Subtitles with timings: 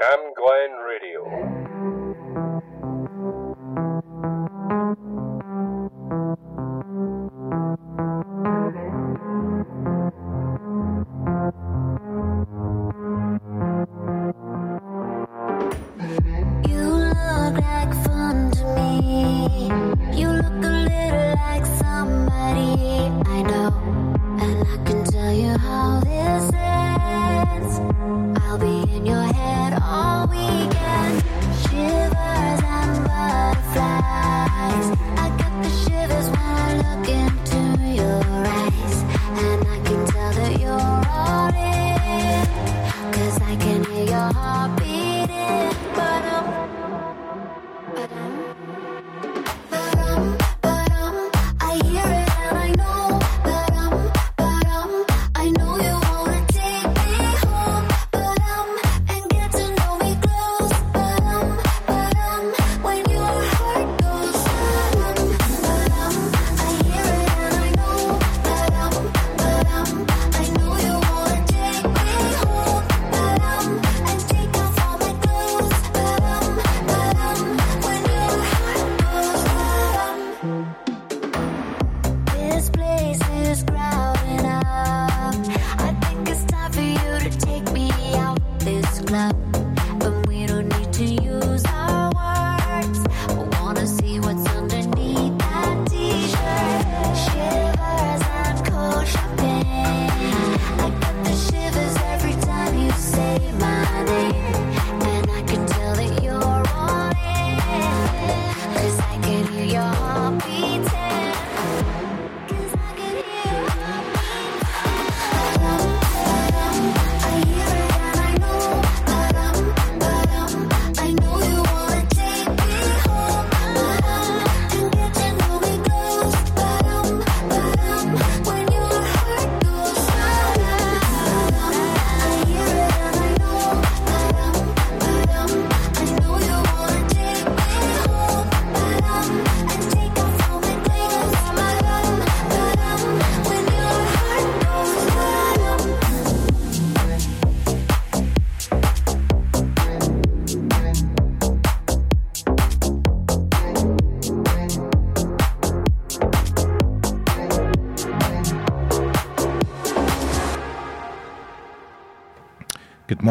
[0.00, 1.99] Cam Glen Radio.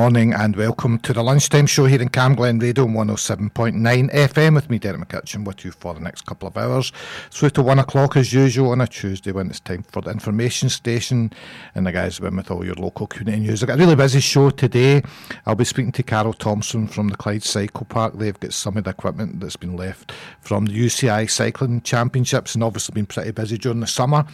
[0.10, 4.56] Morning and welcome to the lunchtime show here in Cam Glen Radio on 107.9 FM
[4.56, 6.92] with me, Derek McCutcheon, with you for the next couple of hours.
[7.30, 10.68] Through to one o'clock as usual on a Tuesday when it's time for the information
[10.70, 11.32] station
[11.76, 13.62] and the guys have with all your local community news.
[13.62, 15.04] I've got a really busy show today.
[15.46, 18.16] I'll be speaking to Carol Thompson from the Clyde Cycle Park.
[18.16, 22.64] They've got some of the equipment that's been left from the UCI Cycling Championships and
[22.64, 24.26] obviously been pretty busy during the summer.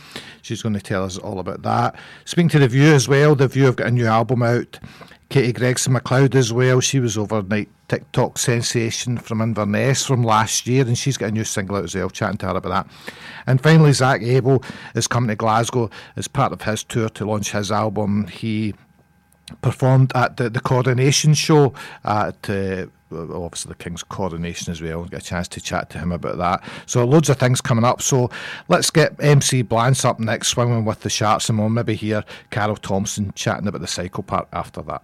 [0.41, 1.99] She's going to tell us all about that.
[2.23, 4.79] Speaking to The View as well, The View have got a new album out.
[5.29, 6.79] Katie Gregson MacLeod as well.
[6.79, 11.43] She was overnight TikTok sensation from Inverness from last year, and she's got a new
[11.43, 12.09] single out as well.
[12.09, 13.13] Chatting to her about that.
[13.47, 14.63] And finally, Zak Abel
[14.93, 18.27] is coming to Glasgow as part of his tour to launch his album.
[18.27, 18.75] He
[19.61, 25.05] performed at the, the coronation show at uh, obviously the King's coronation as well.
[25.05, 26.63] Get a chance to chat to him about that.
[26.85, 28.01] So loads of things coming up.
[28.01, 28.29] So
[28.67, 32.75] let's get MC Blance up next, swimming with the sharks, and we'll maybe hear Carol
[32.75, 35.03] Thompson chatting about the cycle park after that.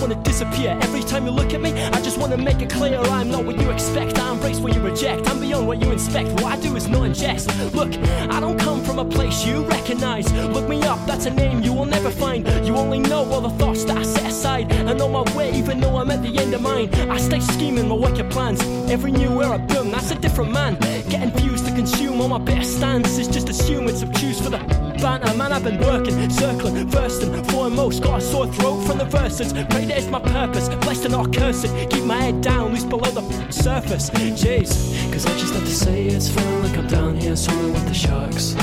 [0.00, 0.78] wanna disappear.
[0.82, 3.60] Every time you look at me, I just wanna make it clear I'm not what
[3.60, 4.18] you expect.
[4.18, 5.28] I embrace what you reject.
[5.28, 6.28] I'm beyond what you inspect.
[6.40, 7.48] What I do is not in jest.
[7.74, 7.92] Look,
[8.30, 10.32] I don't come from a place you recognize.
[10.32, 12.46] Look me up, that's a name you will never find.
[12.66, 14.72] You only know all the thoughts that I set aside.
[14.72, 17.88] I know my way, even though I'm at the end of mine, I stay scheming
[17.88, 18.60] my wicked plans.
[18.90, 20.74] Every new era, boom, that's a different man.
[21.08, 24.79] Getting views to consume all my best stance is just assume it's obtuse for the
[25.00, 25.34] banter.
[25.34, 28.02] Man, I've been working, circling, first and foremost.
[28.02, 29.52] Got a sore throat from the verses.
[29.52, 30.68] Pray that it's my purpose.
[30.68, 31.66] Blessed and not cursed.
[31.90, 34.10] Keep my head down, loose below the surface.
[34.10, 35.12] Jeez.
[35.12, 37.94] Cause I just have to say it's feeling like I'm down here swimming with the
[37.94, 38.54] sharks.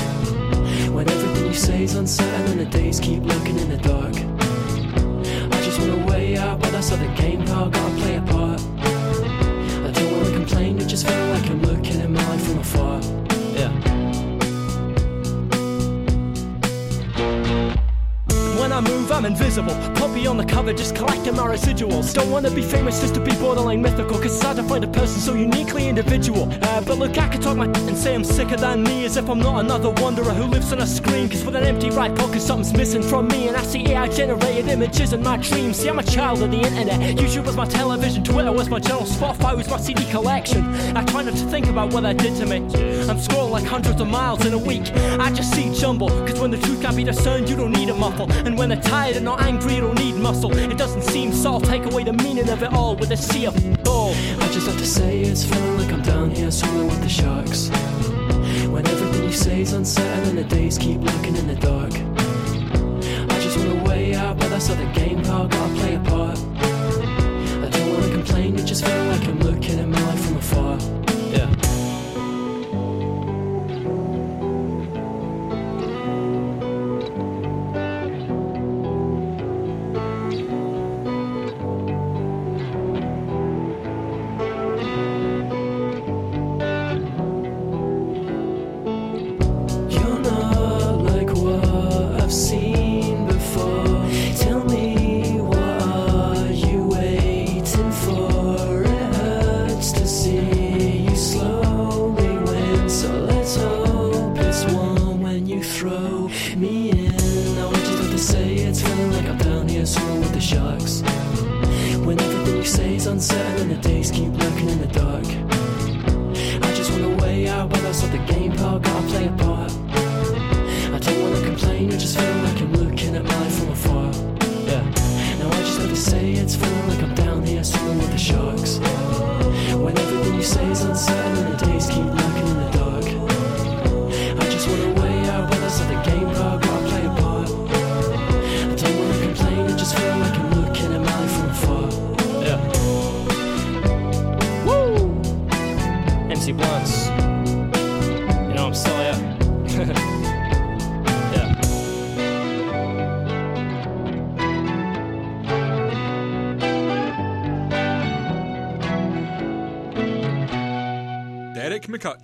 [0.92, 4.16] When everything you say is uncertain and the days keep lurking in the dark.
[5.54, 8.62] I just wanna weigh out, but that's how the game, pal, gotta play a part.
[9.88, 11.77] I don't wanna complain, it just feel like I'm looking
[19.08, 19.98] When I move, I'm invisible.
[20.18, 22.12] Me on the cover, just collecting my residuals.
[22.12, 24.88] Don't wanna be famous just to be borderline mythical, cause it's hard to find a
[24.88, 26.52] person so uniquely individual.
[26.64, 29.30] Uh, but look, I could talk my and say I'm sicker than me, as if
[29.30, 31.30] I'm not another wanderer who lives on a screen.
[31.30, 34.70] Cause with an empty right pocket, something's missing from me, and I see AI generated
[34.70, 35.78] images in my dreams.
[35.78, 37.00] See, I'm a child of the internet.
[37.16, 40.66] YouTube was my television, Twitter was my channel, Spotify was my CD collection.
[40.98, 42.58] I try not to think about what that did to me.
[43.08, 44.92] I'm scrolling like hundreds of miles in a week.
[45.20, 47.94] I just see jumble, cause when the truth can't be discerned, you don't need a
[47.94, 48.32] muffle.
[48.32, 50.52] And when they're tired and not angry, don't need muscle.
[50.58, 53.46] It doesn't seem so, I'll take away the meaning of it all with a sea
[53.46, 54.12] of bull.
[54.44, 57.70] I just have to say it's feeling like I'm down here swimming with the sharks.
[58.74, 61.94] When everything you say is uncertain and the days keep looking in the dark.
[63.34, 65.48] I just want to way out, but that's not the game, pal.
[65.48, 66.40] Gotta play a part.
[67.66, 71.07] I don't wanna complain, it just feel like I'm looking at my life from afar.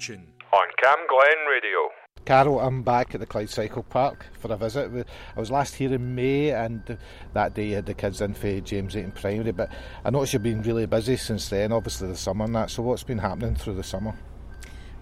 [0.08, 0.26] Derek McCutcheon.
[0.54, 1.90] On Cam Glen Radio.
[2.26, 5.08] Carol, I'm back at the Clyde Cycle Park for a visit.
[5.36, 6.98] I was last here in May, and
[7.34, 9.52] that day you had the kids in for James Eaton Primary.
[9.52, 9.72] But
[10.06, 12.70] I noticed you've been really busy since then, obviously the summer and that.
[12.70, 14.14] So, what's been happening through the summer?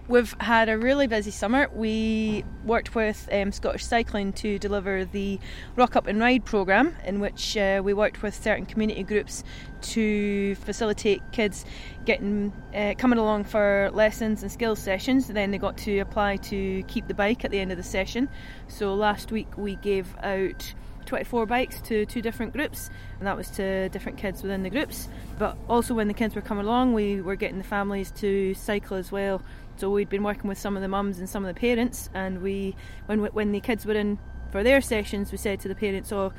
[0.08, 1.68] We've had a really busy summer.
[1.72, 5.38] We worked with um, Scottish Cycling to deliver the
[5.76, 9.44] Rock Up and Ride programme, in which uh, we worked with certain community groups
[9.82, 11.64] to facilitate kids
[12.04, 15.28] getting uh, coming along for lessons and skills sessions.
[15.28, 18.28] Then they got to apply to keep the bike at the end of the session.
[18.66, 20.74] So last week we gave out
[21.06, 25.08] 24 bikes to two different groups, and that was to different kids within the groups.
[25.38, 28.96] But also, when the kids were coming along, we were getting the families to cycle
[28.96, 29.42] as well.
[29.76, 32.40] So we'd been working with some of the mums and some of the parents, and
[32.40, 32.76] we,
[33.06, 34.18] when when the kids were in
[34.50, 36.32] for their sessions, we said to the parents, "Oh,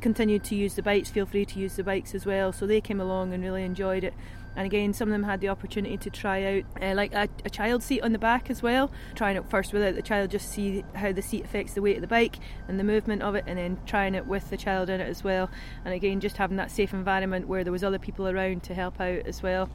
[0.00, 1.10] continue to use the bikes.
[1.10, 4.02] Feel free to use the bikes as well." So they came along and really enjoyed
[4.02, 4.14] it.
[4.56, 7.50] And again, some of them had the opportunity to try out uh, like a, a
[7.50, 8.90] child seat on the back as well.
[9.14, 12.00] Trying it first without the child, just see how the seat affects the weight of
[12.00, 12.36] the bike
[12.66, 15.22] and the movement of it, and then trying it with the child in it as
[15.22, 15.48] well.
[15.84, 19.00] And again, just having that safe environment where there was other people around to help
[19.00, 19.68] out as well.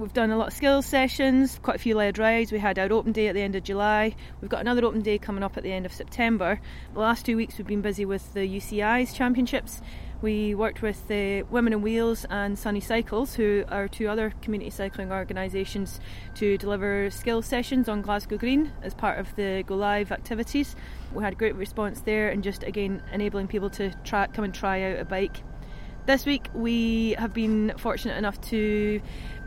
[0.00, 2.50] We've done a lot of skills sessions, quite a few led rides.
[2.52, 4.16] We had our open day at the end of July.
[4.40, 6.58] We've got another open day coming up at the end of September.
[6.94, 9.82] The last two weeks we've been busy with the UCI's championships.
[10.22, 14.70] We worked with the Women in Wheels and Sunny Cycles, who are two other community
[14.70, 16.00] cycling organisations,
[16.36, 20.76] to deliver skills sessions on Glasgow Green as part of the Go Live activities.
[21.12, 24.54] We had a great response there, and just again enabling people to try, come and
[24.54, 25.42] try out a bike.
[26.06, 29.02] This week we have been fortunate enough to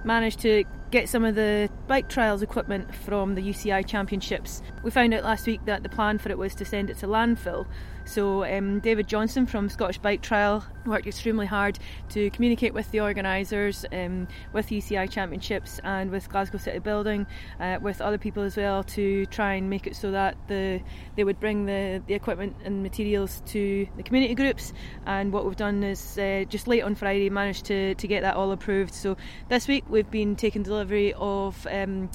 [0.06, 4.62] manage to get some of the bike trials equipment from the UCI championships.
[4.84, 7.08] We found out last week that the plan for it was to send it to
[7.08, 7.66] landfill.
[8.06, 11.80] So um, David Johnson from Scottish Bike Trial worked extremely hard
[12.10, 17.26] to communicate with the organisers, um, with UCI championships, and with Glasgow City Building,
[17.60, 20.82] uh, with other people as well, to try and make it so that the
[21.16, 24.74] they would bring the, the equipment and materials to the community groups.
[25.06, 28.36] And what we've done is uh, just late on Friday managed to, to get that
[28.36, 28.94] all approved.
[28.94, 29.18] So
[29.50, 32.10] this week we've been taking delivery of um,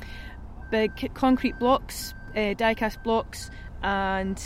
[0.70, 3.50] big concrete blocks, uh, die-cast blocks,
[3.82, 4.38] and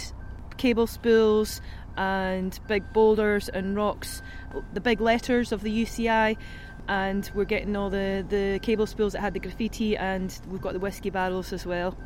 [0.56, 1.60] cable spools
[1.96, 4.22] and big boulders and rocks,
[4.72, 6.36] the big letters of the UCI,
[6.88, 10.72] and we're getting all the, the cable spools that had the graffiti, and we've got
[10.72, 11.96] the whiskey barrels as well.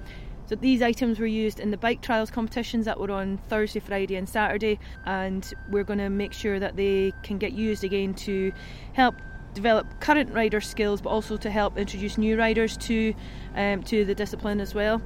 [0.46, 4.14] So these items were used in the bike trials competitions that were on Thursday, Friday,
[4.16, 8.52] and Saturday, and we're going to make sure that they can get used again to
[8.92, 9.16] help
[9.54, 13.12] develop current rider skills, but also to help introduce new riders to
[13.56, 15.02] um, to the discipline as well.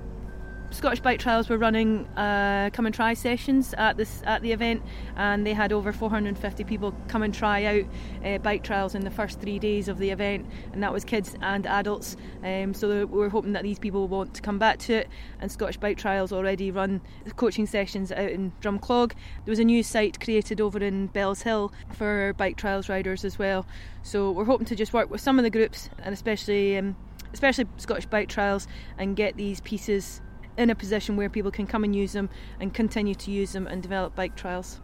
[0.73, 4.83] Scottish Bike Trials were running uh, come and try sessions at this at the event,
[5.17, 7.85] and they had over 450 people come and try out
[8.25, 11.35] uh, bike trials in the first three days of the event, and that was kids
[11.43, 12.17] and adults.
[12.45, 15.09] Um, so we're hoping that these people want to come back to it.
[15.41, 17.01] And Scottish Bike Trials already run
[17.35, 19.13] coaching sessions out in Drumclog.
[19.45, 23.67] There was a new site created over in Bellshill for bike trials riders as well.
[24.05, 26.79] So we're hoping to just work with some of the groups, and especially.
[26.79, 26.97] Um,
[27.33, 28.67] especially Scottish Bike Trials,
[28.99, 30.21] and get these pieces
[30.61, 32.29] in a position where people can come and use them
[32.61, 34.81] and continue to use them and develop bike trials.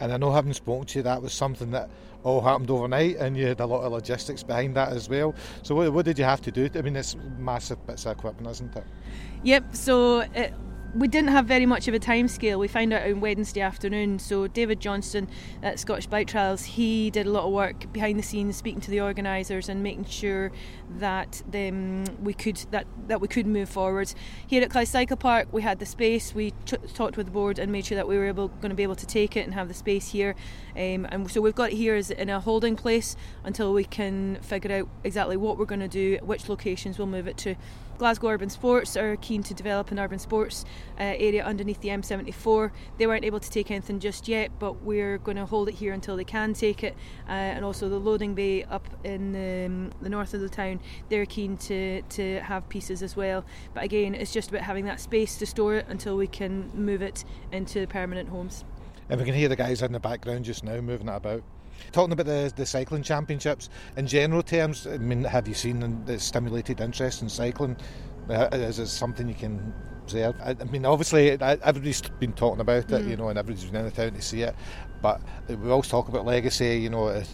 [0.00, 1.88] And I know, having spoken to you, that was something that
[2.24, 5.34] all happened overnight, and you had a lot of logistics behind that as well.
[5.62, 6.68] So, what, what did you have to do?
[6.74, 8.84] I mean, it's massive bits of equipment, isn't it?
[9.44, 9.76] Yep.
[9.76, 10.54] So it,
[10.94, 12.58] we didn't have very much of a time scale.
[12.58, 14.18] We found out on Wednesday afternoon.
[14.18, 15.28] So David Johnston
[15.62, 18.90] at Scottish Bike Trials, he did a lot of work behind the scenes, speaking to
[18.90, 20.52] the organisers and making sure
[20.98, 24.12] that um, we could that, that we could move forward.
[24.46, 26.34] Here at Clyde Cycle Park, we had the space.
[26.34, 28.76] We t- talked with the board and made sure that we were able going to
[28.76, 30.34] be able to take it and have the space here.
[30.76, 34.36] Um, and so we've got it here as in a holding place until we can
[34.42, 37.54] figure out exactly what we're going to do, which locations we'll move it to.
[37.98, 40.64] Glasgow Urban Sports are keen to develop an urban sports
[40.98, 42.70] uh, area underneath the M74.
[42.98, 45.92] They weren't able to take anything just yet, but we're going to hold it here
[45.92, 46.96] until they can take it.
[47.28, 50.80] Uh, and also the loading bay up in the, um, the north of the town,
[51.08, 53.44] they're keen to, to have pieces as well.
[53.74, 57.02] But again, it's just about having that space to store it until we can move
[57.02, 58.64] it into permanent homes.
[59.08, 61.42] And we can hear the guys in the background just now moving it about.
[61.90, 66.18] Talking about the, the cycling championships, in general terms, I mean, have you seen the
[66.18, 67.76] stimulated interest in cycling?
[68.30, 70.36] Uh, Is it something you can observe?
[70.40, 73.86] I, I mean, obviously, everybody's been talking about it, you know, and everybody's been in
[73.86, 74.54] the town to see it.
[75.02, 77.08] But we always talk about legacy, you know.
[77.08, 77.24] uh,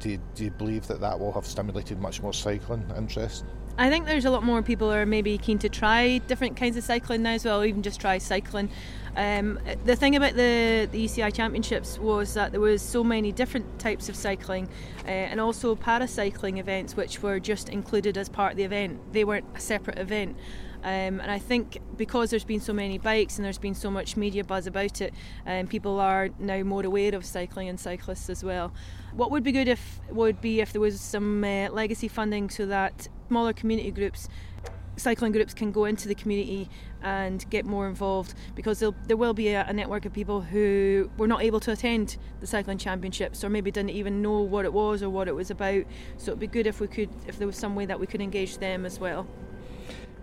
[0.00, 3.46] Do you, do you believe that that will have stimulated much more cycling interest?
[3.78, 6.76] I think there's a lot more people who are maybe keen to try different kinds
[6.76, 8.70] of cycling now as well, even just try cycling.
[9.16, 13.78] Um, the thing about the, the UCI Championships was that there was so many different
[13.78, 14.68] types of cycling
[15.04, 19.00] uh, and also paracycling events which were just included as part of the event.
[19.12, 20.36] They weren't a separate event.
[20.84, 24.16] Um, and I think because there's been so many bikes and there's been so much
[24.16, 25.14] media buzz about it,
[25.46, 28.72] um, people are now more aware of cycling and cyclists as well.
[29.12, 32.66] What would be good if would be if there was some uh, legacy funding so
[32.66, 34.28] that smaller community groups
[34.96, 36.68] cycling groups can go into the community
[37.02, 41.42] and get more involved because there'll, be a, a network of people who were not
[41.42, 45.10] able to attend the cycling championships or maybe didn't even know what it was or
[45.10, 45.84] what it was about.
[46.16, 48.20] So it'd be good if we could if there was some way that we could
[48.20, 49.26] engage them as well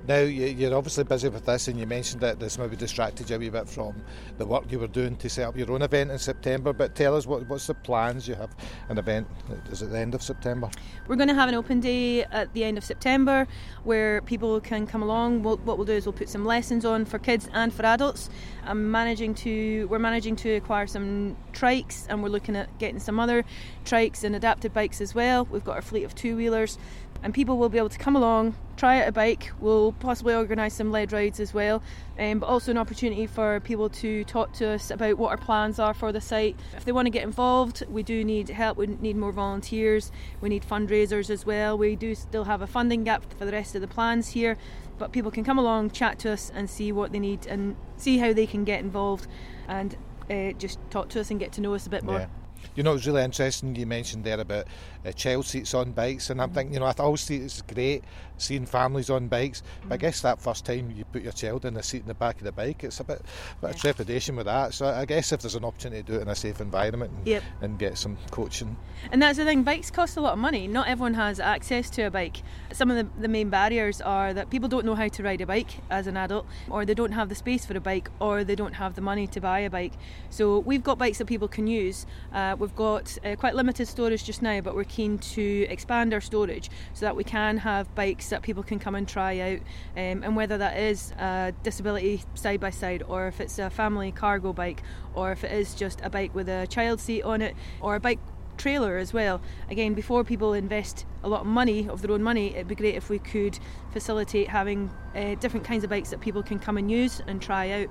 [0.05, 3.38] Now, you- you're obviously busy with this, and you mentioned that this maybe distracted you
[3.38, 3.95] a wee bit from
[4.38, 6.74] the work you were doing to set up your own event in September.
[6.74, 8.53] But tell us, what, what's the plans you have?
[8.89, 9.27] An event
[9.72, 10.69] is it the end of September?
[11.07, 13.48] We're going to have an open day at the end of September
[13.86, 15.43] where people can come along.
[15.43, 18.29] We'll, what we'll do is we'll put some lessons on for kids and for adults.
[18.65, 23.19] I'm managing to we're managing to acquire some trikes and we're looking at getting some
[23.19, 23.43] other
[23.86, 25.45] trikes and adapted bikes as well.
[25.45, 26.77] We've got our fleet of two wheelers
[27.24, 29.51] and people will be able to come along, try out a bike.
[29.60, 31.82] We'll possibly organise some lead rides as well,
[32.20, 35.80] um, but also an opportunity for people to talk to us about what our plans
[35.80, 36.58] are for the site.
[36.75, 38.77] If they want to get involved, we do need help.
[38.77, 40.12] We need more volunteers.
[40.42, 41.77] We need fundraisers as well.
[41.77, 44.58] We do still have a funding gap for the rest of the plans here,
[44.98, 48.18] but people can come along, chat to us, and see what they need and see
[48.18, 49.27] how they can get involved,
[49.70, 49.96] and
[50.30, 52.20] uh, just talk to us and get to know us a bit more.
[52.20, 52.27] Yeah.
[52.75, 54.68] You know, it was really interesting you mentioned there about
[55.05, 58.03] uh, child seats on bikes, and I'm thinking, you know, I always see it's great
[58.38, 61.75] seeing families on bikes, but I guess that first time you put your child in
[61.75, 63.22] the seat in the back of the bike, it's a bit,
[63.62, 64.74] bit of trepidation with that.
[64.74, 67.27] So I guess if there's an opportunity to do it in a safe environment and,
[67.27, 67.43] Yep.
[67.62, 68.75] and get some coaching,
[69.12, 70.67] And that's the thing, bikes cost a lot of money.
[70.67, 72.41] Not everyone has access to a bike.
[72.74, 75.45] Some of the, the main barriers are that people don't know how to ride a
[75.45, 78.55] bike as an adult, or they don't have the space for a bike, or they
[78.55, 79.93] don't have the money to buy a bike.
[80.31, 82.05] So we've got bikes that people can use.
[82.33, 86.22] Uh, we've got uh, quite limited storage just now, but we're keen to expand our
[86.22, 89.60] storage so that we can have bikes that people can come and try out.
[89.98, 94.12] Um, and whether that is a disability side by side, or if it's a family
[94.12, 94.84] cargo bike,
[95.16, 98.00] or if it is just a bike with a child seat on it, or a
[98.00, 98.20] bike
[98.58, 99.42] trailer as well.
[99.70, 102.96] Again, before people invest a lot of money of their own money, it'd be great
[102.96, 103.58] if we could
[103.92, 107.72] facilitate having uh, different kinds of bikes that people can come and use and try
[107.72, 107.90] out.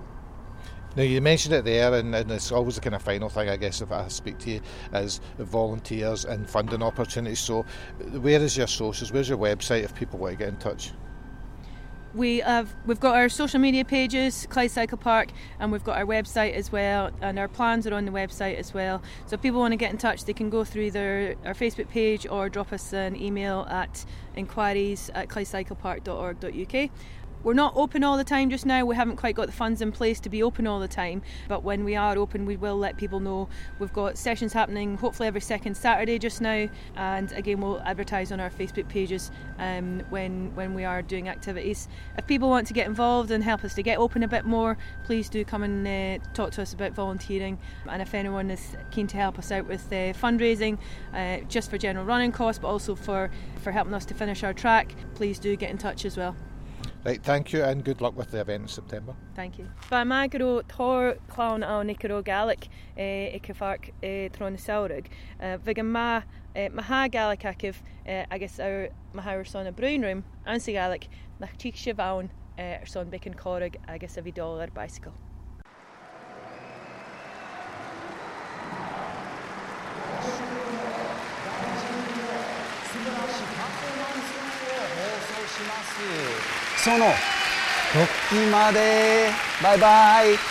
[0.95, 3.57] Now you mentioned it there, and, and it's always the kind of final thing, I
[3.57, 4.61] guess, if I speak to you,
[4.93, 7.41] is volunteers and funding opportunities.
[7.41, 7.65] So,
[8.21, 9.11] where is your sources?
[9.11, 10.93] Where's your website if people want to get in touch?
[12.15, 16.05] We have we've got our social media pages, Clyde Cycle Park, and we've got our
[16.05, 19.01] website as well, and our plans are on the website as well.
[19.27, 21.89] So if people want to get in touch, they can go through their our Facebook
[21.89, 24.05] page or drop us an email at
[24.37, 26.91] inquiries at clydecyclepark.org.uk.
[27.45, 28.85] We're not open all the time just now.
[28.85, 31.23] We haven't quite got the funds in place to be open all the time.
[31.49, 33.49] But when we are open, we will let people know.
[33.81, 36.69] We've got sessions happening hopefully every second Saturday just now.
[36.95, 41.89] And again, we'll advertise on our Facebook pages um, when, when we are doing activities.
[42.17, 44.79] If people want to get involved and help us to get open a bit more,
[45.03, 47.59] please do come and uh, talk to us about volunteering.
[47.89, 50.79] And if anyone is keen to help us out with uh, fundraising,
[51.13, 53.33] uh, just for general running costs, but also for,
[53.63, 56.37] for helping us to finish our track, please do get in touch as well.
[57.05, 59.17] Right, thank you, and good luck with the event in September.
[59.35, 59.69] Thank you.
[59.91, 65.07] Ba magro thor clown a nicro gallic e cyfarc e tron saurug.
[65.41, 66.23] Vigan ma
[66.55, 71.09] eh, maha gallic acif eh, agus ar mahair son a brown room ansa gallic
[71.41, 75.13] nach tí se bhain ar son bicin corrig agus a bhí dólar bicycle.
[86.83, 87.07] "その
[88.29, 89.29] 時まで
[89.63, 90.37] バイバイ」「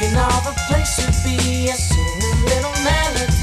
[0.00, 1.76] Thinking of a place to be, a
[2.46, 3.39] little melody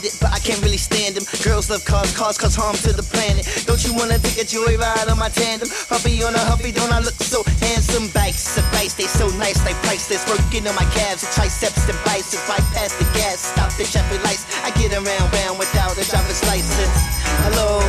[0.00, 1.24] but I can't really stand them.
[1.44, 3.44] Girls love cars, cars cause harm to the planet.
[3.66, 5.68] Don't you wanna take a joyride on my tandem?
[5.92, 8.08] Huffy on a huffy, don't I look so handsome?
[8.16, 10.24] Bikes, a bikes, they so nice, they priceless.
[10.24, 12.40] Working on my calves, triceps and biceps.
[12.48, 14.48] Past the gas, stop the traffic lights.
[14.64, 16.96] I get around, round without a driver's license.
[17.44, 17.84] Hello,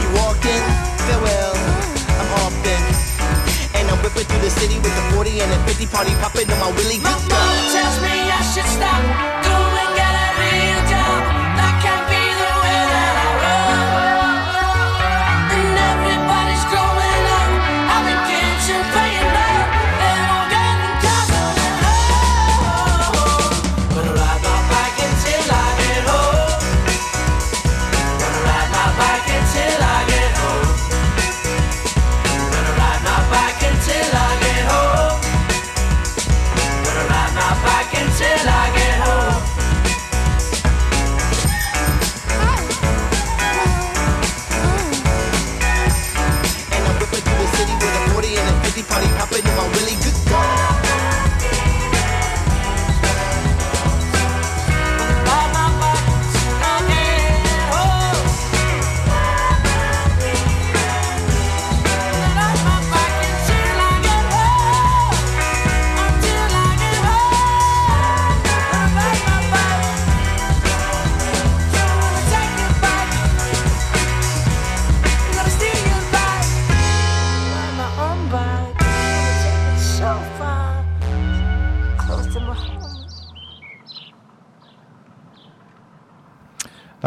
[0.00, 0.64] you walking?
[1.04, 1.52] Farewell,
[2.08, 2.54] I'm off.
[3.74, 6.58] And I'm whipping through the city with the 40 and the 50 party popping on
[6.60, 9.33] my Willie My Good tells me I should stop,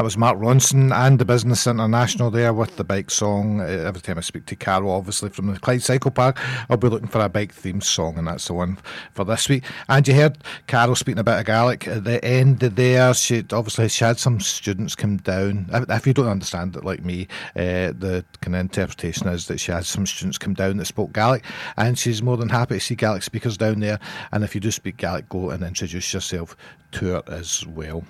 [0.07, 3.59] was Mark Ronson and the Business International there with the bike song.
[3.59, 6.39] Uh, every time I speak to Carol, obviously from the Clyde Cycle Park,
[6.69, 8.77] I'll be looking for a bike themed song, and that's the one
[9.13, 9.65] for this week.
[9.89, 13.13] And you heard Carol speaking about Gaelic at the end there.
[13.15, 15.65] She obviously she had some students come down.
[15.73, 19.73] If, you don't understand it like me, uh, the kind of interpretation is that she
[19.73, 21.43] had some students come down that spoke Gaelic,
[21.75, 23.99] and she's more than happy to see Gaelic speakers down there.
[24.31, 26.55] And if you do speak Gaelic, go and introduce yourself
[26.93, 28.05] to her as well.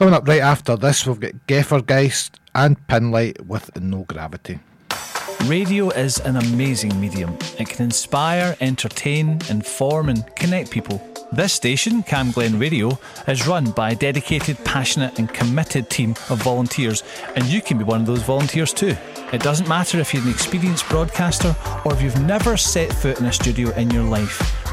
[0.00, 4.58] Coming up right after this, we've got Geffergeist and Pinlight with No Gravity.
[5.44, 7.36] Radio is an amazing medium.
[7.58, 11.06] It can inspire, entertain, inform, and connect people.
[11.32, 16.42] This station, Cam Glen Radio, is run by a dedicated, passionate, and committed team of
[16.42, 17.02] volunteers,
[17.36, 18.96] and you can be one of those volunteers too.
[19.34, 23.26] It doesn't matter if you're an experienced broadcaster or if you've never set foot in
[23.26, 24.59] a studio in your life.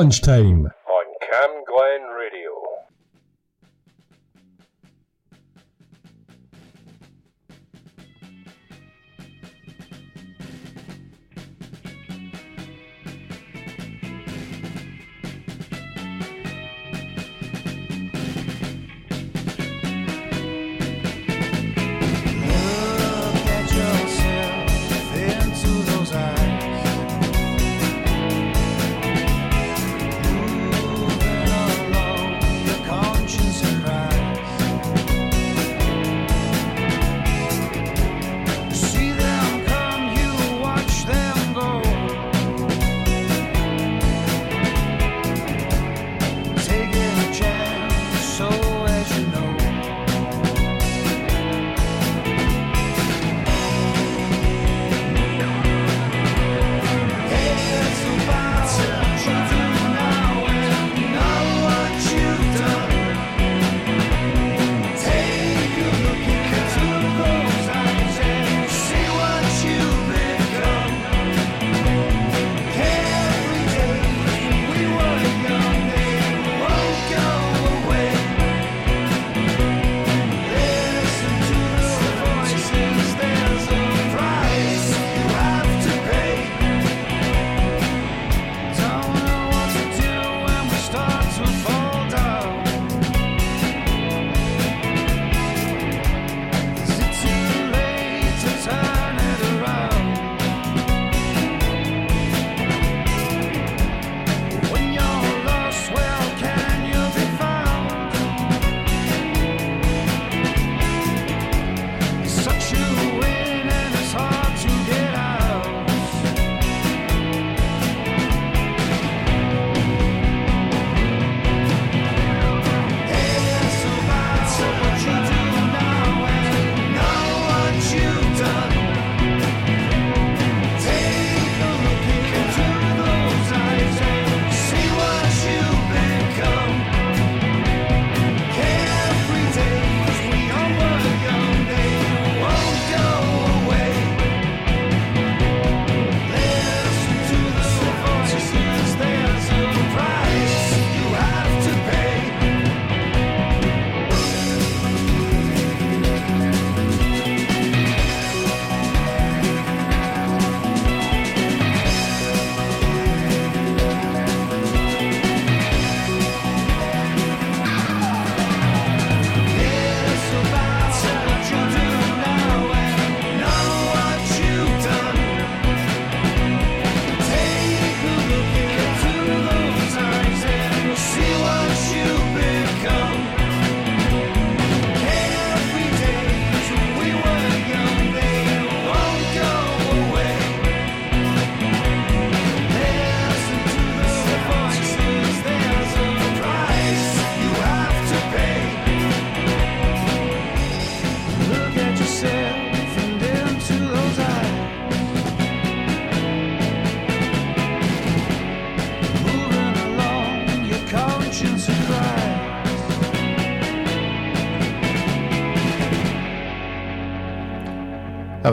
[0.00, 0.79] Lunchtime.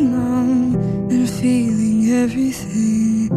[1.41, 3.30] feeling everything.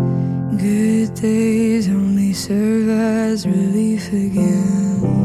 [0.59, 5.22] Good days only serve as relief again.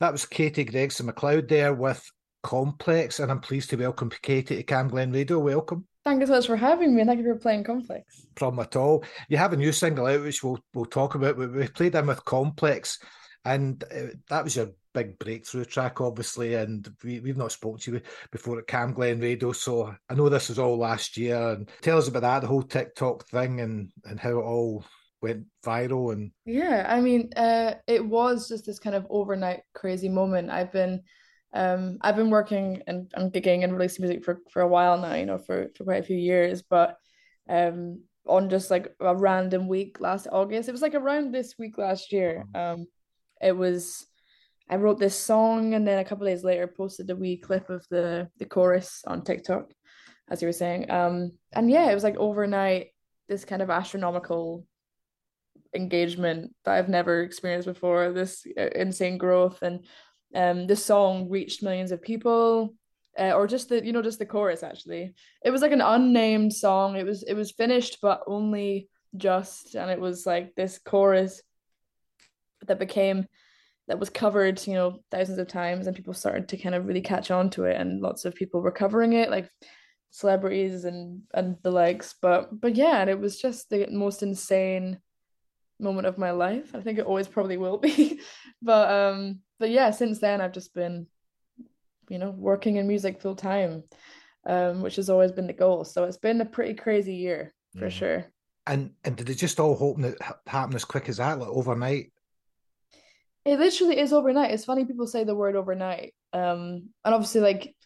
[0.00, 2.04] That was Katie Gregson MacLeod there with
[2.42, 5.38] Complex, and I'm pleased to welcome Katie to Camglen Radio.
[5.38, 5.86] Welcome.
[6.04, 8.26] Thank you so much for having me, and thank you for playing Complex.
[8.34, 9.04] problem at all.
[9.28, 11.36] You have a new single out, which we'll we'll talk about.
[11.36, 12.98] We, we played in with Complex,
[13.44, 16.54] and uh, that was your big breakthrough track, obviously.
[16.54, 18.00] And we, we've not spoken to you
[18.32, 21.50] before at Camglen Radio, so I know this was all last year.
[21.50, 24.84] And tell us about that, the whole TikTok thing, and and how it all
[25.24, 26.12] went viral.
[26.12, 30.50] And Yeah, I mean, uh, it was just this kind of overnight crazy moment.
[30.50, 31.02] I've been,
[31.52, 35.14] um, I've been working and, and gigging and releasing music for for a while now,
[35.14, 36.62] you know, for for quite a few years.
[36.62, 36.96] But,
[37.48, 41.76] um, on just like a random week last August, it was like around this week
[41.76, 42.44] last year.
[42.54, 42.86] Um,
[43.40, 44.06] it was,
[44.70, 47.86] I wrote this song and then a couple days later posted a wee clip of
[47.90, 49.64] the the chorus on TikTok,
[50.30, 50.90] as you were saying.
[50.90, 52.86] Um, and yeah, it was like overnight
[53.28, 54.64] this kind of astronomical
[55.74, 58.12] engagement that I've never experienced before.
[58.12, 59.84] This uh, insane growth, and
[60.34, 62.74] um, this song reached millions of people,
[63.18, 64.62] uh, or just the you know just the chorus.
[64.62, 65.14] Actually,
[65.44, 66.96] it was like an unnamed song.
[66.96, 71.42] It was it was finished, but only just, and it was like this chorus
[72.66, 73.26] that became
[73.86, 77.02] that was covered, you know, thousands of times, and people started to kind of really
[77.02, 79.48] catch on to it, and lots of people were covering it, like
[80.10, 82.14] celebrities and and the likes.
[82.20, 84.98] But but yeah, and it was just the most insane
[85.80, 86.74] moment of my life.
[86.74, 88.20] I think it always probably will be.
[88.62, 91.06] But um but yeah, since then I've just been,
[92.08, 93.82] you know, working in music full time,
[94.46, 95.84] um, which has always been the goal.
[95.84, 97.92] So it's been a pretty crazy year for Mm.
[97.92, 98.24] sure.
[98.66, 100.16] and and did it just all happen
[100.46, 102.12] happen as quick as that, like overnight?
[103.44, 104.52] It literally is overnight.
[104.52, 106.14] It's funny people say the word overnight.
[106.32, 107.76] Um, and obviously like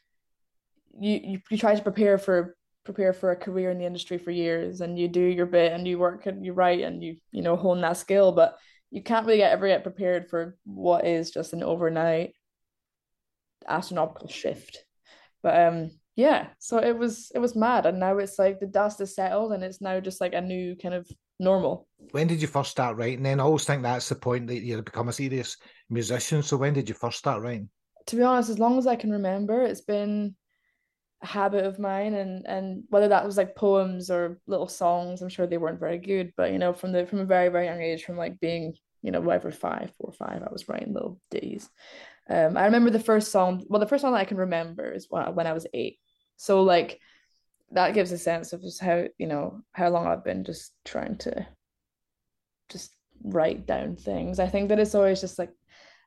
[1.01, 2.57] you, you you try to prepare for
[2.89, 5.87] prepare for a career in the industry for years and you do your bit and
[5.87, 8.57] you work and you write and you you know hone that skill, but
[8.91, 12.33] you can't really get, ever get prepared for what is just an overnight
[13.69, 14.85] astronomical shift.
[15.43, 19.01] But um yeah, so it was it was mad and now it's like the dust
[19.03, 21.07] is settled and it's now just like a new kind of
[21.39, 21.87] normal.
[22.13, 23.23] When did you first start writing?
[23.23, 25.59] Then I always think that's the point that you become a serious
[25.91, 26.43] musician.
[26.43, 27.69] So when did you first start writing?
[28.09, 30.35] to be honest, as long as I can remember, it's been
[31.23, 35.47] habit of mine and and whether that was like poems or little songs, I'm sure
[35.47, 38.05] they weren't very good, but you know, from the from a very, very young age,
[38.05, 41.69] from like being, you know, whatever five, four, five, I was writing little ditties.
[42.31, 45.07] Um, I remember the first song, well, the first song that I can remember is
[45.09, 45.99] when, when I was eight.
[46.37, 47.01] So like
[47.73, 51.17] that gives a sense of just how, you know, how long I've been just trying
[51.19, 51.47] to
[52.69, 52.95] just
[53.25, 54.39] write down things.
[54.39, 55.51] I think that it's always just like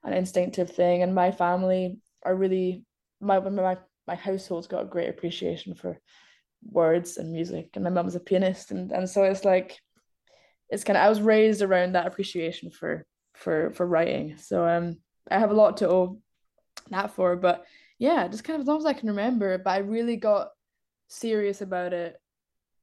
[0.03, 2.85] an instinctive thing, and my family are really
[3.19, 3.77] my my
[4.11, 5.97] my household's got a great appreciation for
[6.69, 9.79] words and music, and my mum's a pianist, and and so it's like
[10.69, 13.05] it's kind of I was raised around that appreciation for
[13.35, 14.97] for for writing, so um
[15.29, 16.19] I have a lot to owe
[16.89, 17.65] that for, but
[17.99, 20.49] yeah, just kind of as long as I can remember, but I really got
[21.07, 22.19] serious about it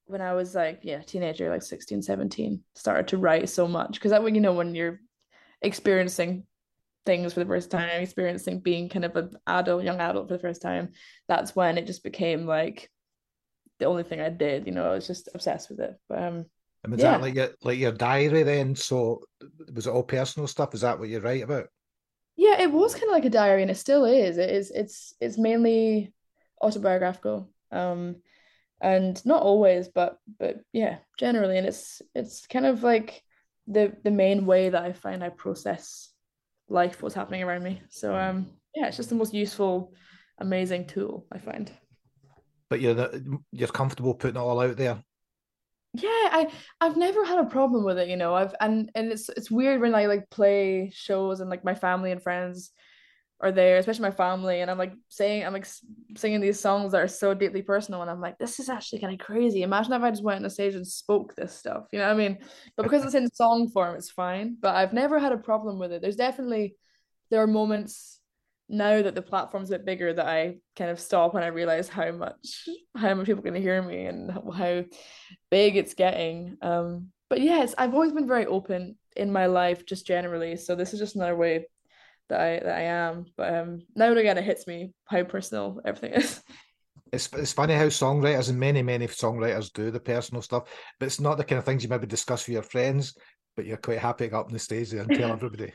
[0.06, 3.94] when I was like, yeah, teenager, like 16, 17, started to write so much.
[3.94, 5.00] Because that when you know when you're
[5.60, 6.44] experiencing
[7.06, 10.40] things for the first time, experiencing being kind of an adult, young adult for the
[10.40, 10.92] first time,
[11.28, 12.90] that's when it just became like
[13.78, 15.98] the only thing I did, you know, I was just obsessed with it.
[16.08, 16.46] But um
[16.82, 17.12] And was yeah.
[17.12, 18.74] that like your like your diary then?
[18.76, 19.22] So
[19.72, 20.74] was it all personal stuff?
[20.74, 21.68] Is that what you write about?
[22.36, 24.38] Yeah, it was kind of like a diary and it still is.
[24.38, 26.12] It is it's it's mainly
[26.62, 27.50] autobiographical.
[27.72, 28.16] Um
[28.80, 33.22] and not always, but but yeah, generally and it's it's kind of like
[33.66, 36.10] the the main way that I find I process
[36.68, 37.82] life, what's happening around me.
[37.88, 39.94] So um yeah, it's just the most useful,
[40.38, 41.70] amazing tool I find.
[42.70, 45.02] But you're the, you're comfortable putting it all out there.
[45.94, 46.50] Yeah, I
[46.80, 48.34] I've never had a problem with it, you know.
[48.34, 52.12] I've and and it's it's weird when I like play shows and like my family
[52.12, 52.72] and friends
[53.40, 55.66] are there, especially my family, and I'm like saying I'm like
[56.16, 59.12] singing these songs that are so deeply personal, and I'm like, this is actually kind
[59.12, 59.62] of crazy.
[59.62, 62.14] Imagine if I just went on a stage and spoke this stuff, you know what
[62.14, 62.38] I mean?
[62.76, 64.56] But because it's in song form, it's fine.
[64.60, 66.02] But I've never had a problem with it.
[66.02, 66.74] There's definitely
[67.30, 68.18] there are moments
[68.68, 71.88] now that the platform's a bit bigger that I kind of stop and I realize
[71.88, 74.84] how much how much people to hear me and how
[75.50, 76.56] big it's getting.
[76.60, 80.56] Um, but yes, I've always been very open in my life, just generally.
[80.56, 81.66] So this is just another way
[82.28, 83.26] that I that I am.
[83.36, 86.42] But um, now and again, it hits me how personal everything is.
[87.10, 90.68] It's it's funny how songwriters and many many songwriters do the personal stuff,
[91.00, 93.16] but it's not the kind of things you maybe discuss with your friends.
[93.56, 95.72] But you're quite happy to go up on the stage there and tell everybody.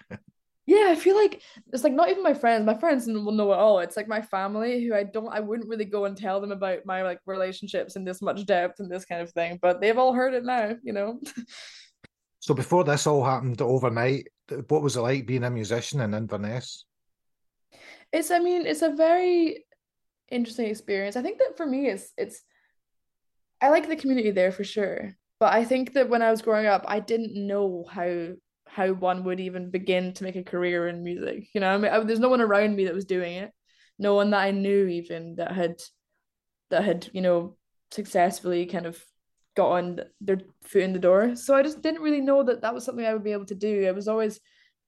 [0.66, 1.42] Yeah, I feel like
[1.74, 2.66] it's like not even my friends.
[2.66, 3.80] My friends will know it all.
[3.80, 6.86] It's like my family who I don't I wouldn't really go and tell them about
[6.86, 10.14] my like relationships in this much depth and this kind of thing, but they've all
[10.14, 11.20] heard it now, you know.
[12.40, 14.28] so before this all happened overnight,
[14.68, 16.86] what was it like being a musician in Inverness?
[18.12, 19.66] It's I mean, it's a very
[20.30, 21.16] interesting experience.
[21.16, 22.42] I think that for me it's it's
[23.62, 25.16] I like the community there for sure.
[25.40, 28.34] But I think that when I was growing up, I didn't know how
[28.68, 31.48] how one would even begin to make a career in music.
[31.54, 33.52] You know, I mean, I, there's no one around me that was doing it.
[34.00, 35.82] No one that I knew even that had
[36.70, 37.58] that had, you know,
[37.92, 39.04] successfully kind of
[39.56, 41.36] gotten their foot in the door.
[41.36, 43.56] So I just didn't really know that that was something I would be able to
[43.56, 43.84] do.
[43.84, 44.40] It was always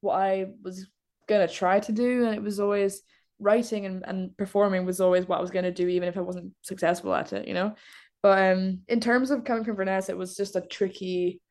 [0.02, 0.88] what I was
[1.28, 3.02] gonna try to do, and it was always
[3.40, 6.54] writing and, and performing was always what I was gonna do, even if I wasn't
[6.62, 7.76] successful at it, you know.
[8.22, 11.42] But um, in terms of coming from Inverness, it was just a tricky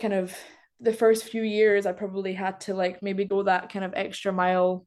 [0.00, 0.34] kind of
[0.80, 1.86] the first few years.
[1.86, 4.86] I probably had to like maybe go that kind of extra mile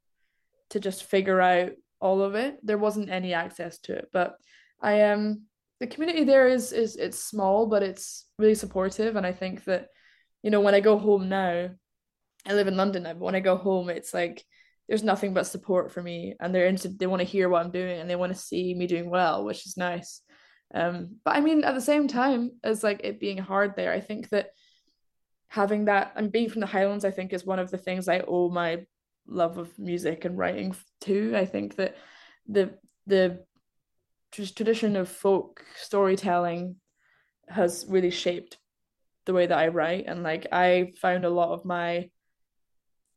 [0.72, 2.58] to just figure out all of it.
[2.64, 4.36] There wasn't any access to it, but
[4.82, 5.44] I um
[5.80, 9.88] the community there is is it's small, but it's really supportive, and I think that
[10.44, 11.70] you know when I go home now,
[12.46, 14.44] I live in London now, but when I go home, it's like
[14.88, 17.72] there's nothing but support for me, and they're into they want to hear what I'm
[17.72, 20.22] doing, and they want to see me doing well, which is nice.
[20.74, 24.02] Um, but I mean, at the same time, as like it being hard there, I
[24.02, 24.50] think that
[25.50, 28.22] having that and being from the Highlands, I think is one of the things I
[28.28, 28.86] owe my
[29.28, 31.36] love of music and writing to.
[31.36, 31.96] I think that
[32.48, 33.46] the the
[34.32, 36.76] tradition of folk storytelling
[37.50, 38.58] has really shaped
[39.26, 40.06] the way that I write.
[40.08, 42.10] And like I found a lot of my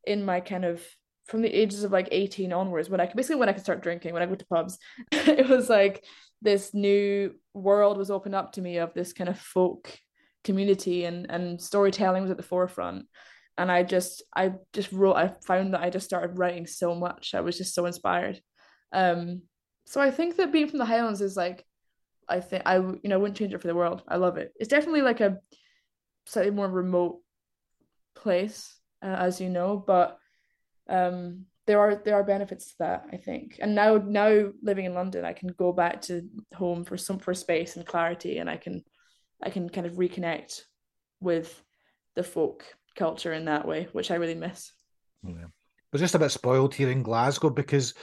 [0.04, 0.82] in my kind of
[1.26, 4.12] from the ages of like 18 onwards when I basically when I could start drinking
[4.12, 4.78] when I go to pubs
[5.12, 6.04] it was like
[6.42, 9.96] this new world was opened up to me of this kind of folk
[10.42, 13.06] community and and storytelling was at the forefront.
[13.58, 17.34] And I just I just wrote I found that I just started writing so much.
[17.34, 18.40] I was just so inspired.
[18.92, 19.42] Um
[19.86, 21.64] so I think that being from the Highlands is like
[22.28, 24.02] I think I you know wouldn't change it for the world.
[24.06, 24.52] I love it.
[24.58, 25.38] It's definitely like a
[26.26, 27.18] slightly more remote
[28.14, 30.18] place uh, as you know but
[30.88, 33.58] um there are there are benefits to that I think.
[33.60, 37.34] And now now living in London I can go back to home for some for
[37.34, 38.84] space and clarity and I can
[39.42, 40.62] I can kind of reconnect
[41.20, 41.62] with
[42.16, 42.64] the folk
[42.96, 44.72] culture in that way which I really miss.
[45.22, 45.46] Yeah.
[45.92, 47.94] We're just a bit spoiled here in Glasgow because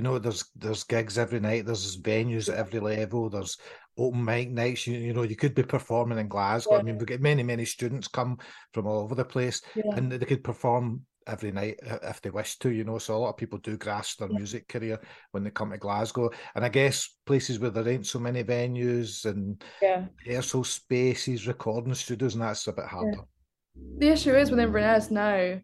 [0.00, 3.58] you know there's there's gigs every night, there's venues at every level, there's
[3.98, 4.86] open mic nights.
[4.86, 6.78] You, you know you could be performing in Glasgow.
[6.78, 8.38] I mean we get many many students come
[8.72, 9.82] from all over the place, Yeah.
[9.96, 12.70] and they could perform every night if they wish to.
[12.70, 14.38] You know, so a lot of people do grasp their Yeah.
[14.38, 14.98] music career
[15.32, 19.26] when they come to Glasgow, and I guess places where there ain't so many venues
[19.26, 20.06] and Yeah.
[20.24, 23.24] rehearsal spaces, recording studios, and that's a bit harder.
[23.98, 25.60] the issue is with Inverness now.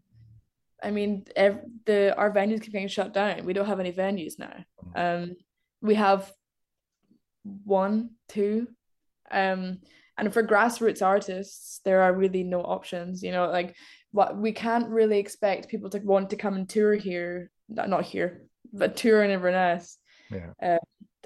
[0.83, 3.45] I mean, ev- the our venues keep getting shut down.
[3.45, 4.53] We don't have any venues now.
[4.95, 5.35] Um,
[5.81, 6.31] we have
[7.43, 8.67] one, two,
[9.31, 9.79] um,
[10.17, 13.23] and for grassroots artists, there are really no options.
[13.23, 13.75] You know, like
[14.11, 18.03] what we can't really expect people to want to come and tour here, not not
[18.05, 19.97] here, but tour in Inverness
[20.31, 20.51] Yeah.
[20.61, 20.77] uh,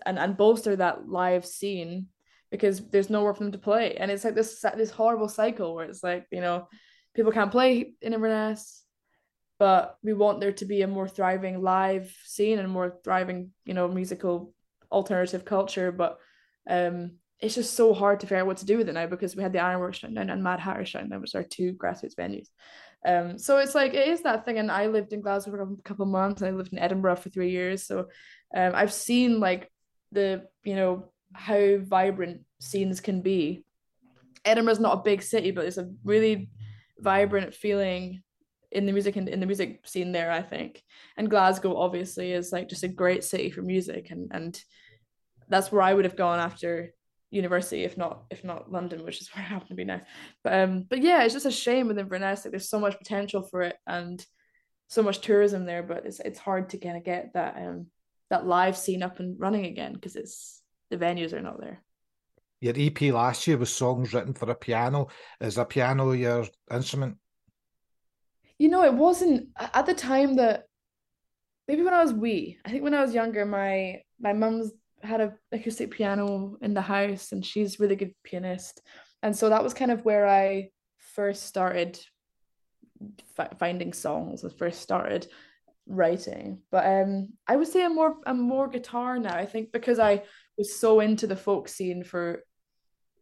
[0.06, 2.08] and and bolster that live scene
[2.52, 5.86] because there's nowhere for them to play and it's like this this horrible cycle where
[5.86, 6.68] it's like you know
[7.16, 8.84] people can't play in Inverness
[9.62, 13.76] but we want there to be a more thriving live scene and more thriving you
[13.76, 14.56] know musical
[14.92, 15.92] alternative culture.
[15.92, 16.18] But
[16.68, 19.36] um it's just so hard to figure out what to do with it now because
[19.36, 22.16] we had the Ironworks shutting down and Mad Hatter shutting down which are two grassroots
[22.16, 22.48] venues.
[23.06, 24.58] Um so it's like it is that thing.
[24.58, 27.18] And I lived in Glasgow for a couple of months and I lived in Edinburgh
[27.18, 27.86] for three years.
[27.86, 28.08] So
[28.56, 29.72] um I've seen like
[30.12, 33.64] the you know how vibrant scenes can be.
[34.44, 36.50] Edinburgh's not a big city but it's a really
[36.98, 38.24] vibrant feeling
[38.72, 40.82] in the music and in the music scene there I think
[41.18, 44.62] and Glasgow obviously is like just a great city for music and and
[45.50, 46.94] that's where I would have gone after
[47.30, 50.02] university if not if not London which is where I happen to be now
[50.44, 53.44] but um but yeah it's just a shame with Inverness like there's so much potential
[53.44, 54.26] for it and
[54.88, 57.88] so much tourism there but it's it's hard to kind of get that um
[58.30, 61.82] that live scene up and running again because it's the venues are not there
[62.62, 65.08] Your EP last year was songs written for a piano.
[65.40, 67.18] Is a piano your instrument?
[68.62, 70.66] You know, it wasn't at the time that
[71.68, 72.60] maybe when I was wee.
[72.64, 76.82] I think when I was younger, my my mum's had a acoustic piano in the
[76.96, 78.84] house, and she's really good pianist,
[79.24, 82.00] and so that was kind of where I first started
[83.36, 84.46] fi finding songs.
[84.46, 85.26] I first started
[85.88, 89.36] writing, but um, I would say I'm more I'm more guitar now.
[89.36, 90.22] I think because I
[90.56, 92.44] was so into the folk scene for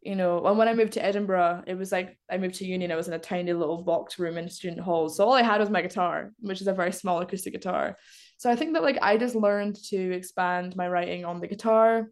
[0.02, 2.92] you know, and when I moved to Edinburgh, it was like I moved to uni
[2.92, 5.18] I was in a tiny little box room in student halls.
[5.18, 7.98] So all I had was my guitar, which is a very small acoustic guitar.
[8.38, 12.10] So I think that like I just learned to expand my writing on the guitar.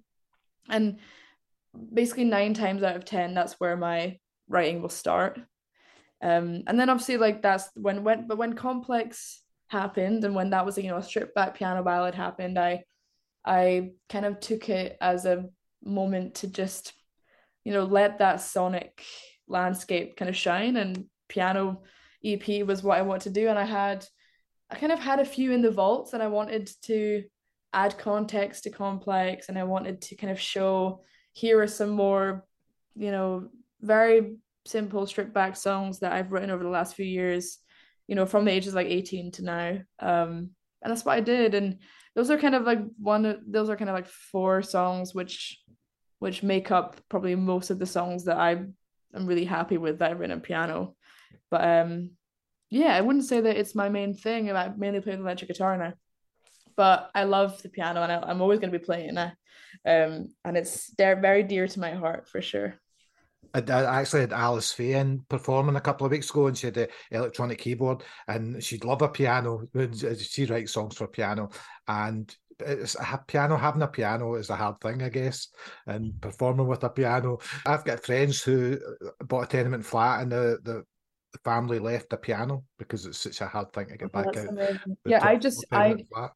[0.70, 1.00] And
[1.94, 4.20] basically nine times out of ten, that's where my
[4.50, 5.40] writing will start.
[6.22, 10.66] Um, and then obviously like that's when when but when complex happened and when that
[10.66, 12.84] was you know a stripped back piano ballad happened, I
[13.46, 15.46] I kind of took it as a
[15.82, 16.92] moment to just
[17.68, 19.04] you know, let that sonic
[19.46, 20.78] landscape kind of shine.
[20.78, 21.82] And piano
[22.24, 23.50] EP was what I want to do.
[23.50, 24.06] And I had,
[24.72, 27.24] I kind of had a few in the vaults, and I wanted to
[27.74, 31.02] add context to complex, and I wanted to kind of show
[31.34, 32.46] here are some more,
[32.96, 33.50] you know,
[33.82, 37.58] very simple stripped back songs that I've written over the last few years,
[38.08, 39.70] you know, from the ages like 18 to now.
[40.00, 40.52] Um,
[40.82, 41.54] and that's what I did.
[41.54, 41.80] And
[42.16, 45.60] those are kind of like one those are kind of like four songs which
[46.20, 50.12] which make up probably most of the songs that I am really happy with that
[50.12, 50.96] I've written on piano.
[51.50, 52.12] But um
[52.70, 54.52] yeah, I wouldn't say that it's my main thing.
[54.52, 55.94] I mainly play the electric guitar now.
[56.76, 59.34] But I love the piano and I, am always going to be playing it.
[59.86, 62.76] Um, and it's they're very dear to my heart for sure.
[63.54, 66.68] I, I actually had Alice Faye in performing a couple of weeks ago, and she
[66.68, 69.68] had an electronic keyboard, and she'd love a piano.
[70.20, 71.50] She writes songs for piano,
[71.88, 75.50] and it's a piano having a piano is a hard thing, I guess,
[75.86, 77.40] and performing with a piano.
[77.66, 78.78] I've got friends who
[79.26, 80.84] bought a tenement flat, and the the
[81.44, 84.50] family left the piano because it's such a hard thing to get Oh, back out.
[84.50, 84.98] amazing.
[85.06, 86.32] Yeah, I just I flat.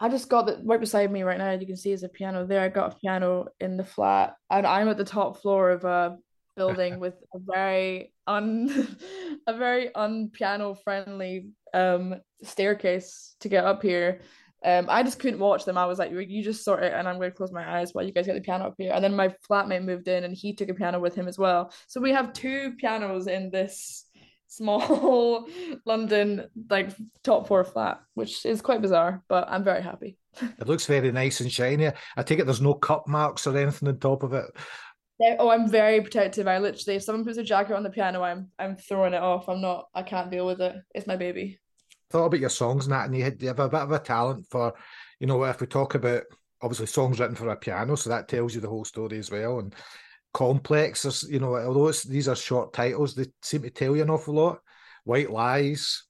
[0.00, 1.52] I just got that right beside me right now.
[1.52, 2.60] You can see is a piano there.
[2.60, 6.16] I got a piano in the flat, and I'm at the top floor of a
[6.56, 8.88] building with a very un
[9.46, 14.20] a very unpiano friendly um staircase to get up here.
[14.64, 15.76] Um, I just couldn't watch them.
[15.76, 18.04] I was like, "You- just sort it, and I'm going to close my eyes while
[18.04, 18.92] you guys get the piano up here.
[18.92, 21.72] And then my flatmate moved in, and he took a piano with him as well.
[21.86, 24.06] So we have two pianos in this
[24.46, 25.46] small
[25.86, 26.90] London like
[27.22, 30.16] top four flat, which is quite bizarre, but I'm very happy.
[30.58, 31.90] It looks very nice and shiny.
[32.16, 34.46] I take it there's no cup marks or anything on top of it.
[35.38, 36.48] Oh, I'm very protective.
[36.48, 39.48] I literally, if someone puts a jacket on the piano, I'm I'm throwing it off.
[39.48, 39.86] I'm not.
[39.94, 40.74] I can't deal with it.
[40.94, 41.60] It's my baby.
[42.14, 43.98] Thought about your songs and that, and you, had, you have a bit of a
[43.98, 44.72] talent for,
[45.18, 46.22] you know, if we talk about
[46.62, 49.58] obviously songs written for a piano, so that tells you the whole story as well.
[49.58, 49.74] And
[50.32, 54.34] complex, you know, although these are short titles, they seem to tell you an awful
[54.34, 54.60] lot.
[55.02, 56.04] White Lies,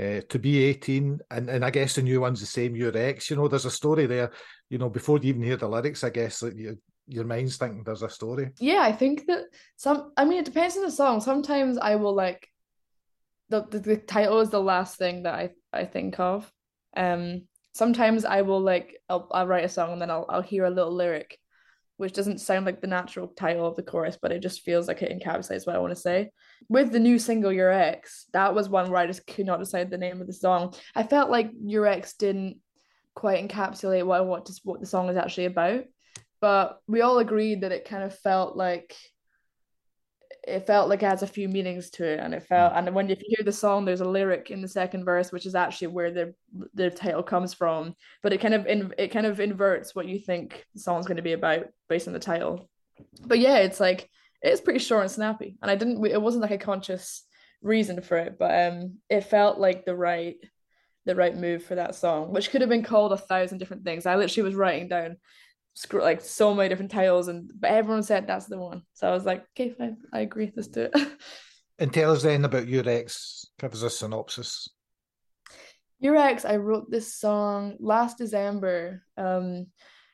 [0.00, 3.28] uh, To Be 18, and, and I guess the new one's the same, Your Ex.
[3.28, 4.30] You know, there's a story there,
[4.70, 6.74] you know, before you even hear the lyrics, I guess that your,
[7.08, 8.50] your mind's thinking there's a story.
[8.60, 10.12] Yeah, I think that some.
[10.16, 11.20] I mean, it depends on the song.
[11.20, 12.48] Sometimes I will like
[13.48, 16.50] the the, the title is the last thing that I I think of.
[16.96, 17.42] Um,
[17.72, 20.70] sometimes I will like I'll I'll write a song and then I'll I'll hear a
[20.70, 21.38] little lyric,
[21.96, 25.02] which doesn't sound like the natural title of the chorus, but it just feels like
[25.02, 26.30] it encapsulates what I want to say.
[26.68, 29.90] With the new single Your Ex, that was one where I just could not decide
[29.90, 30.74] the name of the song.
[30.94, 32.58] I felt like Your Ex didn't
[33.14, 35.84] quite encapsulate what I want to what the song is actually about.
[36.40, 38.94] But we all agreed that it kind of felt like
[40.48, 43.08] it felt like it has a few meanings to it and it felt and when
[43.08, 46.10] you hear the song there's a lyric in the second verse which is actually where
[46.10, 46.34] the
[46.74, 50.18] the title comes from but it kind of in, it kind of inverts what you
[50.18, 52.68] think the song's going to be about based on the title.
[53.24, 54.08] But yeah it's like
[54.42, 57.24] it's pretty short and snappy and I didn't it wasn't like a conscious
[57.62, 60.36] reason for it but um it felt like the right
[61.06, 64.06] the right move for that song which could have been called a thousand different things.
[64.06, 65.16] I literally was writing down
[65.78, 68.82] screw like so many different titles and but everyone said that's the one.
[68.94, 69.98] So I was like okay fine.
[70.12, 70.52] I agree.
[70.54, 70.94] Let's do it.
[71.80, 73.46] And tell us then about Your Ex.
[73.60, 74.68] Give us a synopsis.
[76.00, 79.04] Your Ex, I wrote this song last December.
[79.16, 79.68] Um,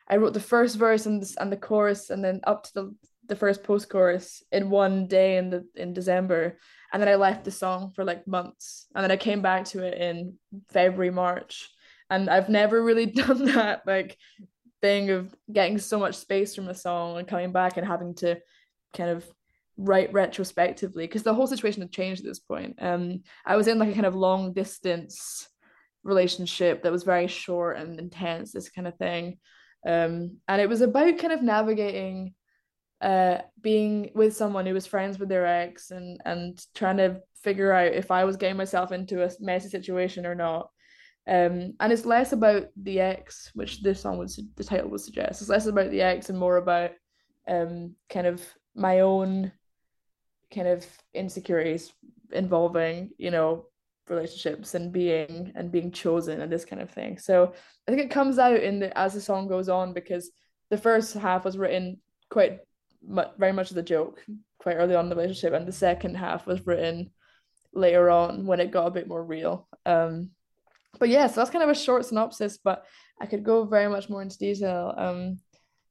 [0.07, 2.95] I wrote the first verse and the, and the chorus, and then up to the
[3.27, 6.59] the first post chorus in one day in the in December,
[6.93, 9.83] and then I left the song for like months, and then I came back to
[9.83, 10.35] it in
[10.69, 11.71] February March,
[12.11, 14.19] and I've never really done that like
[14.85, 18.37] thing of getting so much space from a song and coming back and having to
[18.95, 19.24] kind of
[19.78, 22.76] write retrospectively because the whole situation had changed at this point.
[22.82, 25.49] Um, I was in like a kind of long distance
[26.03, 29.39] relationship that was very short and intense, this kind of thing.
[29.87, 32.35] Um, and it was about kind of navigating
[33.01, 37.72] uh being with someone who was friends with their ex and and trying to figure
[37.72, 40.68] out if I was getting myself into a messy situation or not.
[41.27, 45.41] Um, and it's less about the ex, which this song would the title would suggest.
[45.41, 46.91] It's less about the ex and more about
[47.49, 48.43] um kind of
[48.75, 49.53] my own
[50.55, 51.93] kind of insecurities
[52.33, 53.66] involving, you know,
[54.09, 57.18] relationships and being and being chosen and this kind of thing.
[57.18, 57.55] So
[57.89, 60.31] I think it comes out in the as the song goes on because
[60.70, 61.99] the first half was written
[62.31, 62.61] quite
[63.39, 64.25] very much as a joke
[64.59, 67.11] quite early on in the relationship, and the second half was written
[67.75, 69.68] later on when it got a bit more real.
[69.85, 70.31] Um,
[70.99, 72.84] but yeah, so that's kind of a short synopsis, but
[73.20, 74.95] I could go very much more into detail.
[74.97, 75.38] Um,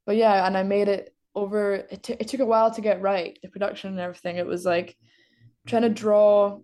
[0.06, 1.74] but yeah, and I made it over.
[1.74, 4.36] It, t- it took a while to get right, the production and everything.
[4.36, 4.96] It was like
[5.66, 6.60] trying to draw.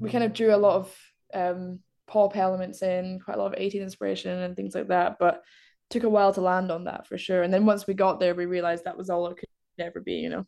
[0.00, 0.96] We kind of drew a lot of
[1.34, 5.18] um pop elements in, quite a lot of 80s inspiration and things like that.
[5.18, 5.42] But
[5.88, 7.42] took a while to land on that for sure.
[7.42, 10.14] And then once we got there, we realized that was all it could ever be,
[10.14, 10.46] you know.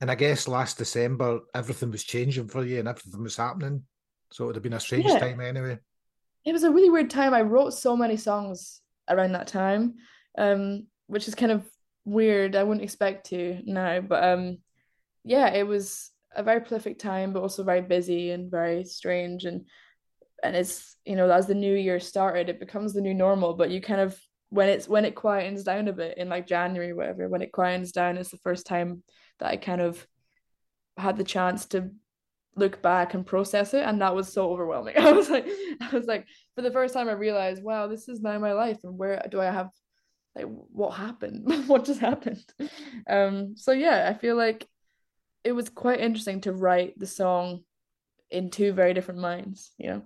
[0.00, 3.82] And I guess last December, everything was changing for you and everything was happening.
[4.32, 5.18] So it would have been a strange Yeah.
[5.18, 5.78] time anyway.
[6.50, 7.32] It was a really weird time.
[7.32, 9.94] I wrote so many songs around that time,
[10.36, 11.64] um, which is kind of
[12.04, 12.56] weird.
[12.56, 14.58] I wouldn't expect to now, but um,
[15.22, 19.44] yeah, it was a very prolific time, but also very busy and very strange.
[19.44, 19.66] And
[20.42, 23.54] and it's you know as the new year started, it becomes the new normal.
[23.54, 26.92] But you kind of when it's when it quietens down a bit in like January,
[26.92, 29.04] whatever, when it quietens down, it's the first time
[29.38, 30.04] that I kind of
[30.96, 31.92] had the chance to
[32.56, 35.46] look back and process it and that was so overwhelming i was like
[35.80, 38.78] i was like for the first time i realized wow this is now my life
[38.84, 39.70] and where do i have
[40.34, 42.44] like what happened what just happened
[43.08, 44.66] um so yeah i feel like
[45.44, 47.60] it was quite interesting to write the song
[48.30, 50.02] in two very different minds you know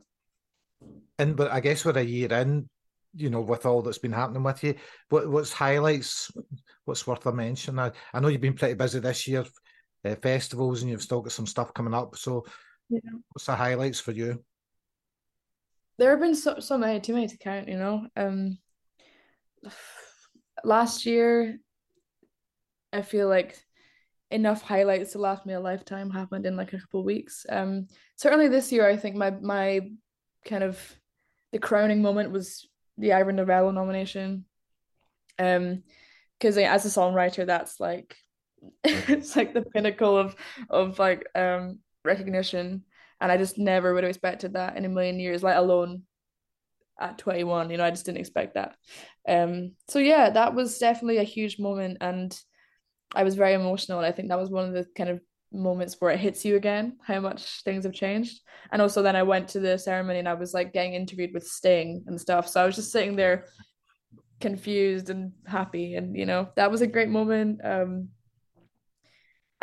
[1.18, 2.68] And but I guess we're a year in,
[3.14, 4.74] you know, with all that's been happening with you.
[5.08, 6.30] What what's highlights?
[6.84, 7.78] What's worth a mention?
[7.78, 9.44] I, I know you've been pretty busy this year,
[10.04, 12.16] uh, festivals, and you've still got some stuff coming up.
[12.16, 12.44] So,
[12.88, 13.00] Yeah.
[13.32, 14.44] what's the highlights for you?
[15.96, 18.58] there have been so so many too many to count you know um
[20.64, 21.58] last year
[22.92, 23.56] I feel like
[24.30, 27.86] enough highlights to last me a lifetime happened in like a couple of weeks um
[28.16, 29.82] certainly this year I think my my
[30.44, 30.80] kind of
[31.52, 34.46] the crowning moment was the Ivor Novello nomination
[35.38, 35.82] um
[36.38, 38.16] because as a songwriter that's like
[38.84, 40.36] it's like the pinnacle of
[40.70, 42.84] of like um recognition.
[43.20, 46.02] And I just never would have expected that in a million years let alone
[47.00, 48.76] at 21 you know I just didn't expect that.
[49.28, 52.38] Um so yeah that was definitely a huge moment and
[53.14, 55.20] I was very emotional and I think that was one of the kind of
[55.52, 58.40] moments where it hits you again how much things have changed.
[58.72, 61.46] And also then I went to the ceremony and I was like getting interviewed with
[61.46, 63.46] Sting and stuff so I was just sitting there
[64.40, 67.60] confused and happy and you know that was a great moment.
[67.64, 68.08] Um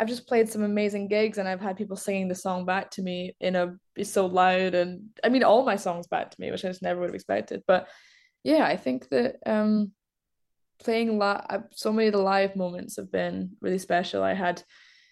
[0.02, 3.02] I've just played some amazing gigs and I've had people singing the song back to
[3.02, 6.50] me in a it's so loud and I mean all my songs back to me
[6.50, 7.62] which I just never would have expected.
[7.68, 7.86] But
[8.42, 9.92] yeah I think that um
[10.80, 11.40] playing la
[11.70, 14.24] so many of the live moments have been really special.
[14.24, 14.60] I had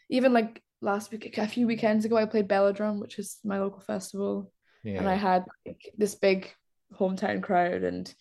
[0.09, 3.83] even like last week a few weekends ago I played Belladrum which is my local
[3.83, 4.51] festival.
[4.99, 6.53] And I had like this big
[6.99, 8.13] hometown crowd and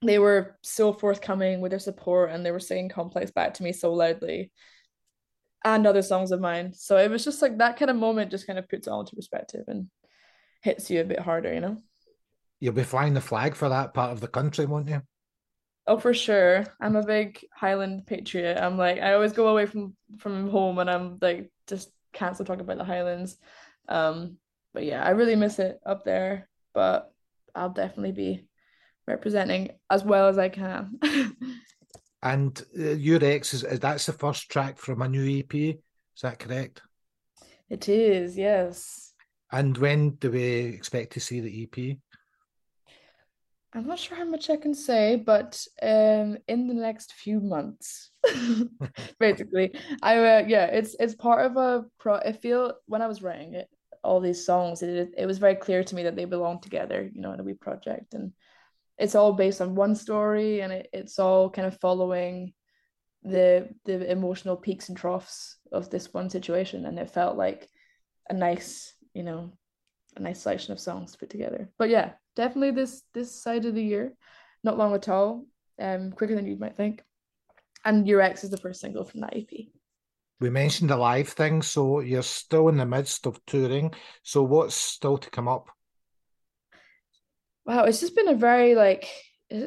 [0.00, 3.74] they were so forthcoming with their support and they were singing complex back to me
[3.74, 4.50] so loudly
[5.64, 6.72] and other songs of mine.
[6.74, 9.00] So it was just like that kind of moment just kind of puts it all
[9.00, 9.88] into perspective and
[10.62, 11.76] hits you a bit harder you know?
[12.60, 15.02] You'll be flying the flag for that part of the country, won't you?
[15.86, 16.64] oh for sure.
[16.80, 18.58] I'm a big Highland patriot.
[18.60, 22.46] I'm like I always go away from from home and I'm like just can't stop
[22.46, 23.36] talking about the Highlands.
[23.88, 24.38] Um
[24.74, 27.12] but yeah I really miss it up there but
[27.54, 28.48] I'll definitely be
[29.06, 30.98] representing as well as I can
[32.26, 35.54] And uh, your ex is, is that's the first track from a new EP.
[35.54, 36.82] Is that correct?
[37.68, 39.12] it is yes
[39.52, 40.44] And when do we
[40.78, 41.98] expect to see the EP?
[43.72, 48.10] I'm not sure how much I can say, but um, in the next few months,
[49.20, 52.14] basically, I uh, yeah, it's it's part of a pro.
[52.16, 53.68] I feel when I was writing it,
[54.02, 57.20] all these songs, it it was very clear to me that they belong together, you
[57.20, 58.32] know, in a wee project, and
[58.98, 62.52] it's all based on one story, and it, it's all kind of following
[63.22, 67.68] the the emotional peaks and troughs of this one situation, and it felt like
[68.28, 69.52] a nice, you know,
[70.16, 71.68] a nice selection of songs to put together.
[71.78, 74.14] But yeah, definitely this this side of the year,
[74.64, 75.46] not long at all,
[75.80, 77.02] um, quicker than you might think.
[77.84, 79.68] And Your Ex is the first single from that EP.
[80.40, 83.94] We mentioned the live thing, so you're still in the midst of touring.
[84.22, 85.70] So what's still to come up?
[87.66, 89.08] Wow, it's just been a very like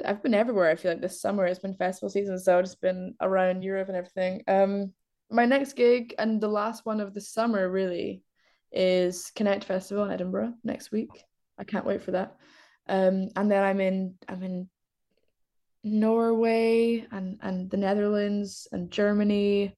[0.06, 0.70] I've been everywhere.
[0.70, 3.98] I feel like this summer it's been festival season, so just been around Europe and
[3.98, 4.42] everything.
[4.48, 4.94] Um,
[5.30, 8.24] my next gig and the last one of the summer really
[8.72, 11.10] is Connect Festival in Edinburgh next week.
[11.58, 12.38] I can't wait for that.
[12.88, 14.70] Um, and then I'm in I'm in
[15.84, 19.76] Norway and and the Netherlands and Germany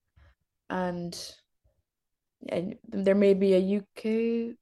[0.69, 1.17] and
[2.49, 4.55] and there may be a UK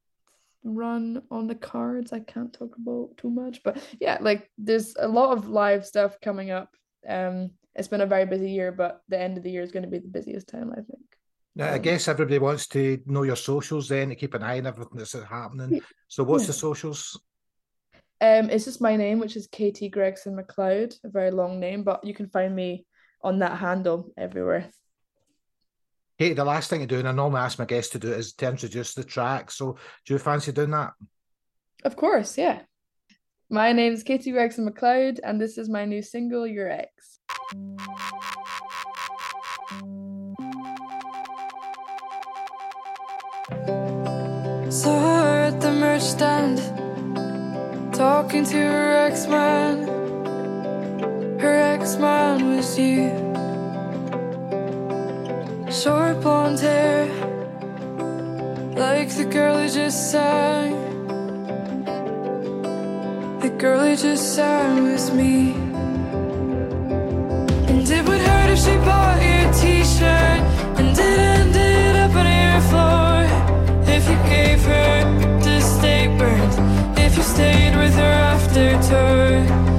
[0.64, 2.14] run on the cards.
[2.14, 6.20] I can't talk about too much, but yeah, like there's a lot of live stuff
[6.22, 6.70] coming up.
[7.08, 9.84] Um, it's been a very busy year, but the end of the year is going
[9.84, 11.04] to be the busiest time, I think.
[11.56, 14.68] Now, I guess everybody wants to know your socials then to keep an eye on
[14.68, 15.82] everything that's happening.
[16.08, 17.20] So what's the socials?
[18.22, 22.04] Um, it's just my name, which is Katie Gregson MacLeod, a very long name, but
[22.04, 22.86] you can find me
[23.24, 24.70] on that handle everywhere.
[26.20, 28.20] Hey, the last thing to do, and I normally ask my guests to do it,
[28.20, 29.50] is to introduce the track.
[29.50, 30.92] So do you fancy doing that?
[31.86, 32.64] Of course, yeah.
[33.50, 37.20] My name is Katie Gregson MacLeod, and this is my new single, Your Ex.
[44.76, 46.58] So her at the merch stand,
[47.94, 49.88] talking to her ex man.
[51.40, 53.29] Her ex man was you.
[55.84, 57.06] Short blonde hair,
[58.76, 60.74] like the girl who just sang.
[63.40, 65.54] The girl who just sang was me.
[67.70, 70.42] And it would hurt if she bought your T-shirt
[70.80, 73.24] and it ended up on your floor.
[73.96, 76.56] If you gave her the staples,
[77.00, 79.79] if you stayed with her after tour.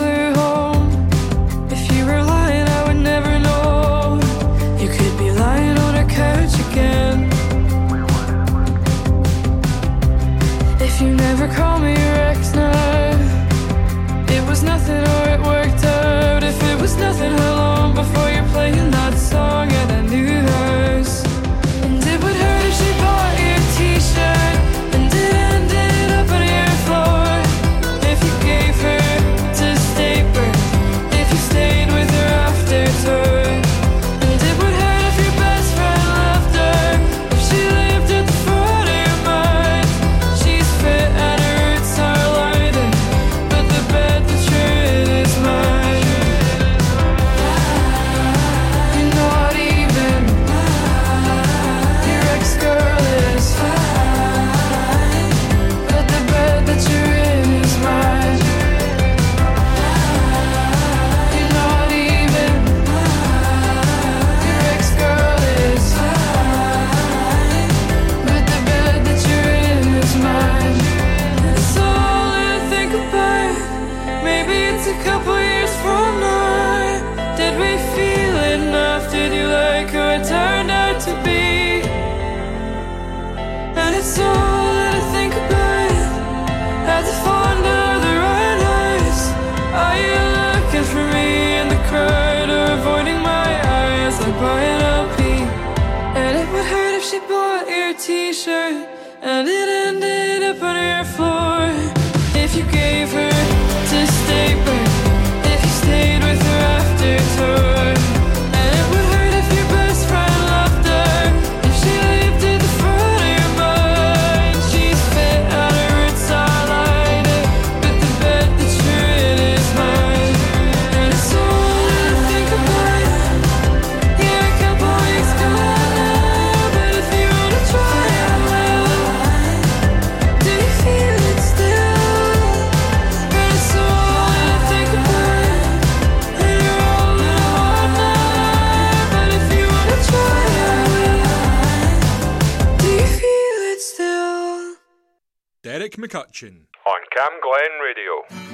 [146.11, 148.51] McCutcheon on Cam Glen Radio.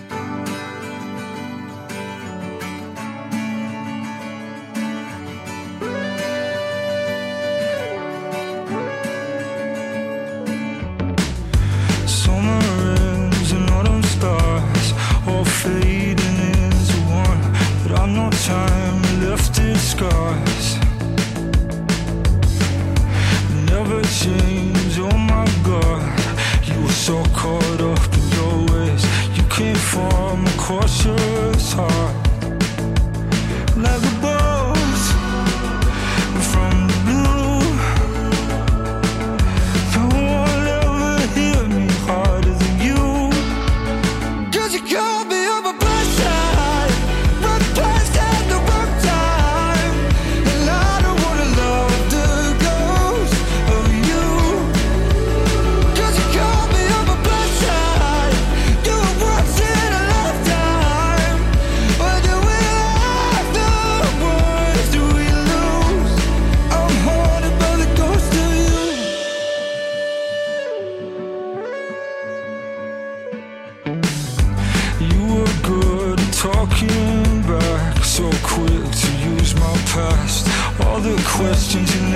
[15.64, 17.41] fading is one,
[17.91, 20.78] I've no time left in scars.
[23.66, 24.66] Never change.
[29.98, 32.26] from a cautious heart.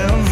[0.07, 0.30] them.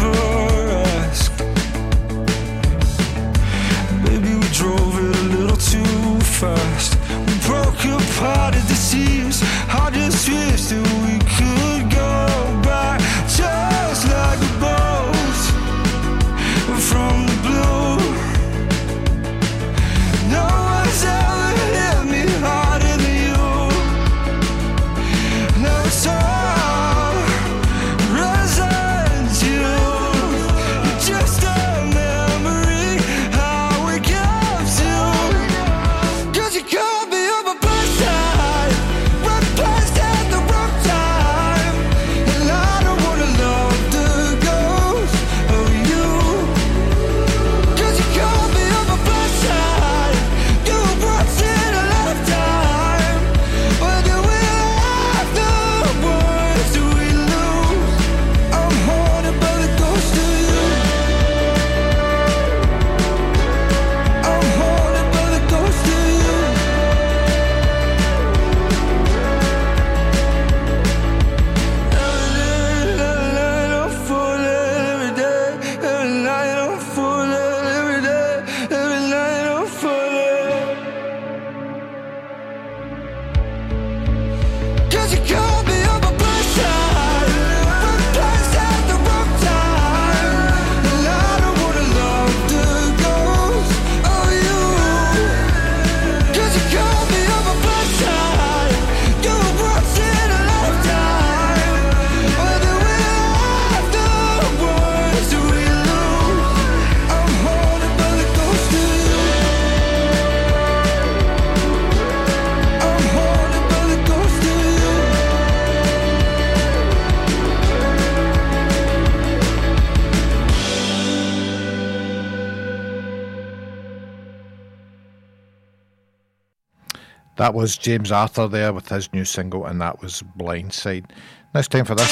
[127.50, 131.06] That was James Arthur there with his new single, and that was Blindside.
[131.52, 132.08] Now it's time for this.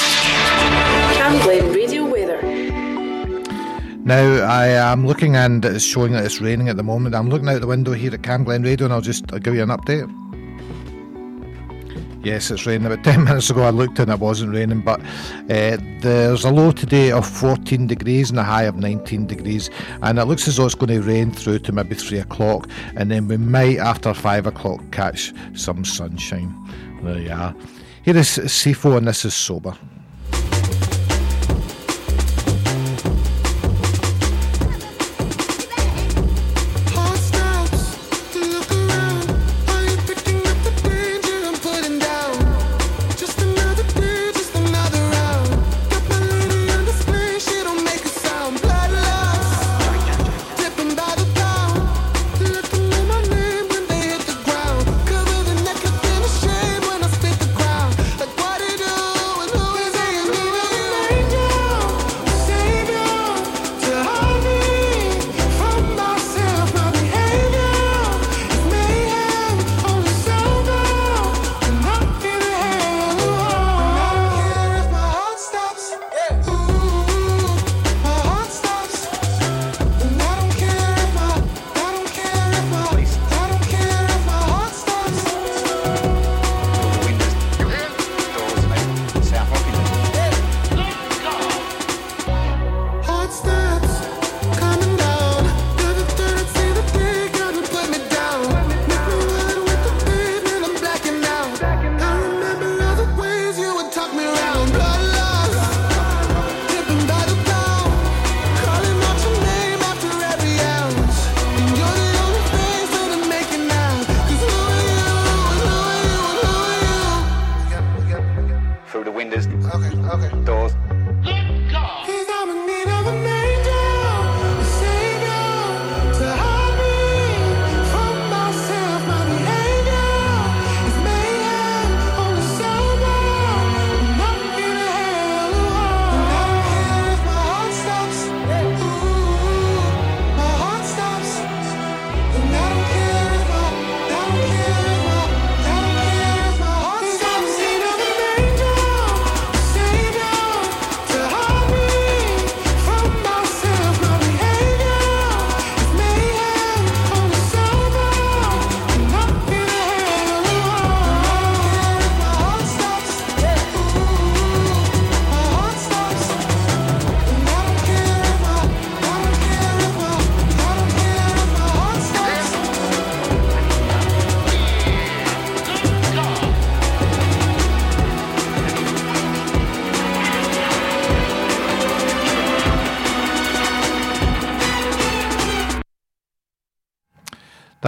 [1.15, 2.41] Camglen Radio Weather.
[3.99, 7.15] Now I am looking and it's showing that it's raining at the moment.
[7.15, 9.63] I'm looking out the window here at Camglen Radio, and I'll just I'll give you
[9.63, 10.28] an update.
[12.21, 12.85] Yes, it's raining.
[12.85, 14.99] About 10 minutes ago I looked and it wasn't raining, but
[15.49, 19.69] uh, there's a low today of 14 degrees and a high of 19 degrees,
[20.01, 23.09] and it looks as though it's going to rain through to maybe 3 o'clock, and
[23.09, 26.53] then we might, after 5 o'clock, catch some sunshine.
[27.03, 27.55] There you are.
[28.03, 29.77] Here is Sifo, and this is Sober.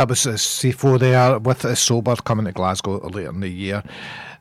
[0.02, 3.47] That was uh, C4 there with uh, a Sober coming to Glasgow later in the
[3.47, 3.84] year.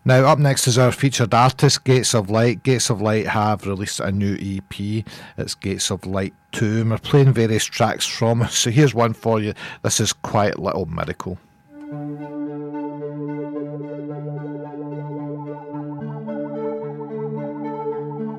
[0.07, 2.63] Now, up next is our featured artist, Gates of Light.
[2.63, 5.05] Gates of Light have released a new EP.
[5.37, 8.49] It's Gates of Light 2, and we're playing various tracks from.
[8.49, 9.53] So here's one for you.
[9.83, 11.37] This is Quiet Little Miracle.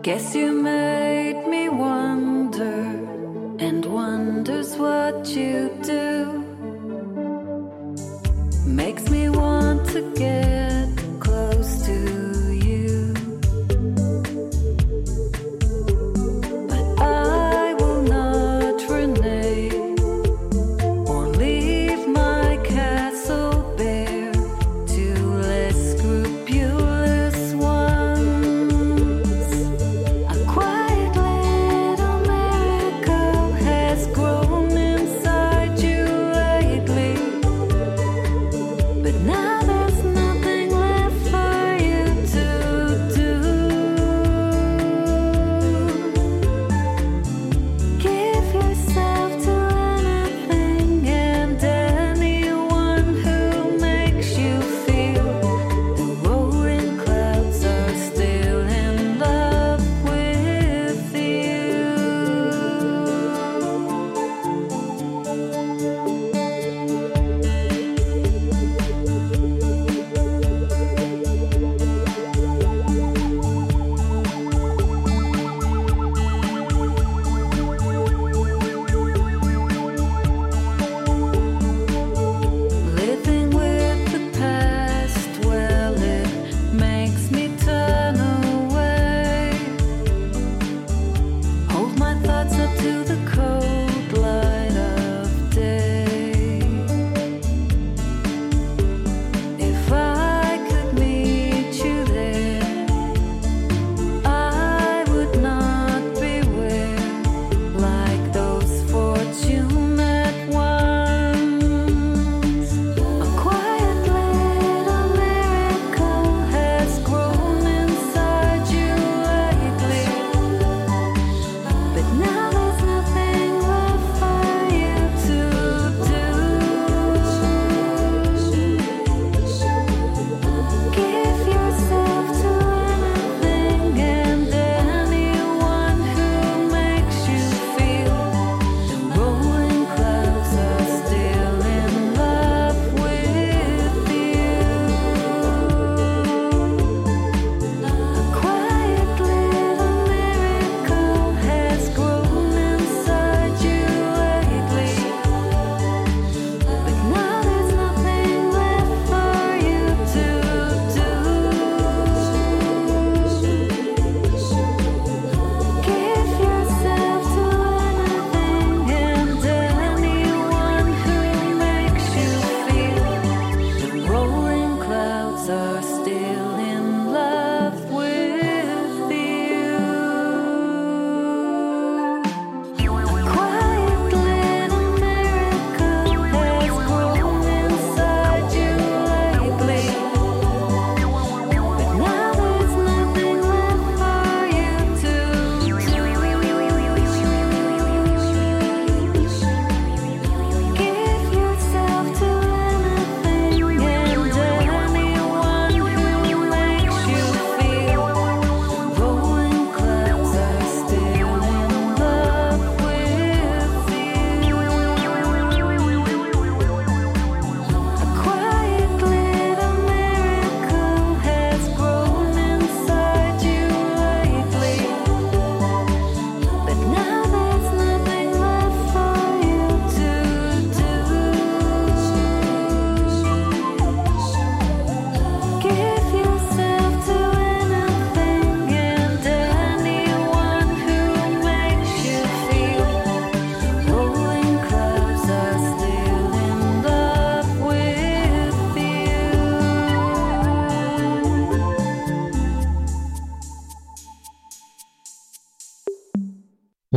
[0.01, 2.73] Guess you made me wonder,
[3.59, 6.50] and wonder's what you do
[8.71, 10.60] makes me want to get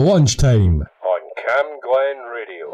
[0.04, 2.68] Lunchtime on Cam Glen Radio.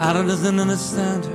[0.00, 1.29] I don't understand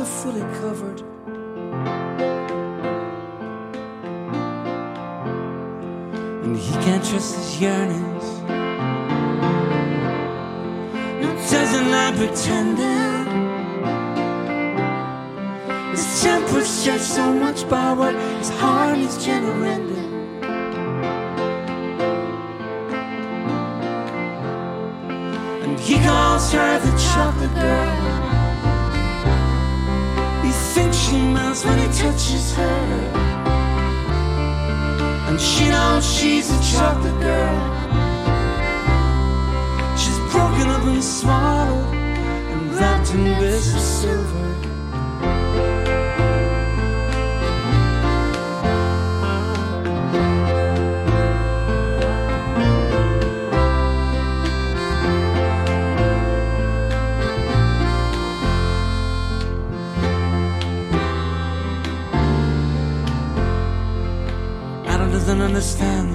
[0.00, 1.02] are fully covered.
[6.42, 8.24] And he can't trust his yearnings.
[11.20, 13.26] No, doesn't like pretending.
[15.90, 20.12] His temper's judged so much by what his heart is generating.
[25.62, 27.89] And he calls her the chocolate girl.
[31.60, 32.62] She melts when he touches her.
[35.28, 37.58] And she knows she's a chocolate girl.
[39.96, 44.49] She's broken up and swallowed and wrapped in bits of silver.
[65.60, 66.09] Understand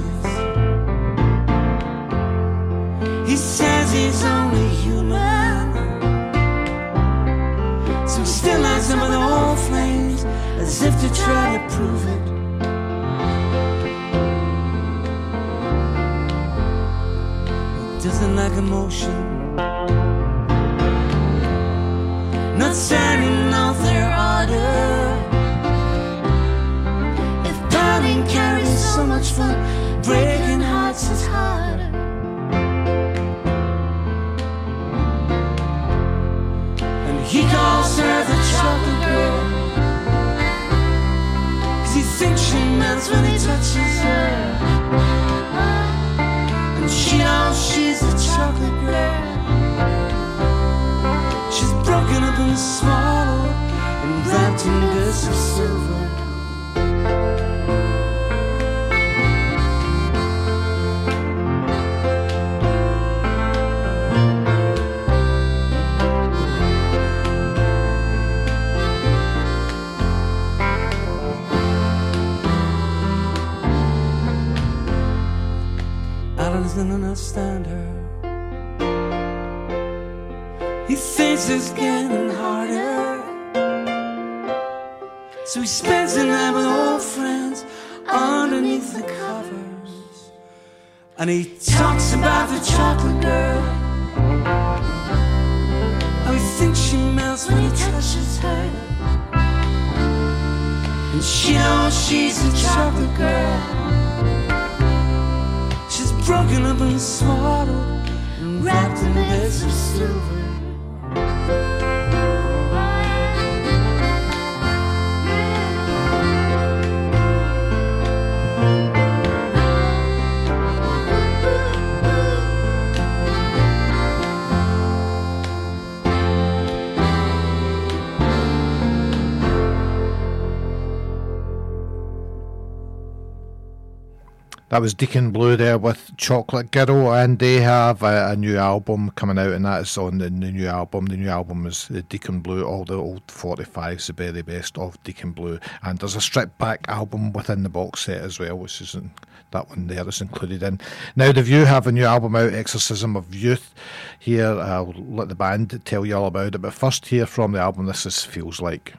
[134.75, 139.09] That was Deacon Blue there with Chocolate Girl, and they have a, a new album
[139.11, 141.05] coming out, and that is on the, the new album.
[141.05, 144.77] The new album is uh, the Deacon Blue, all the old 45s, the very best
[144.77, 148.57] of Deacon Blue, and there's a stripped back album within the box set as well,
[148.57, 149.11] which isn't
[149.51, 150.81] that one there is included in.
[151.15, 153.73] Now, the View have a new album out, Exorcism of Youth.
[154.19, 157.59] Here, I'll let the band tell you all about it, but first, hear from the
[157.59, 158.95] album, this is Feels Like.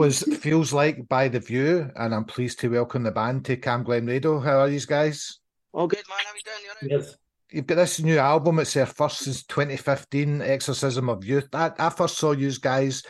[0.00, 4.08] Was Feels Like by The View, and I'm pleased to welcome the band to Camglen
[4.08, 4.40] Radio.
[4.40, 5.40] How are you guys?
[5.74, 6.18] All good, man.
[6.24, 6.90] How you doing?
[6.90, 7.16] You all right?
[7.50, 11.50] You've got this new album, it's their first since 2015, Exorcism of Youth.
[11.52, 13.02] I, I first saw you guys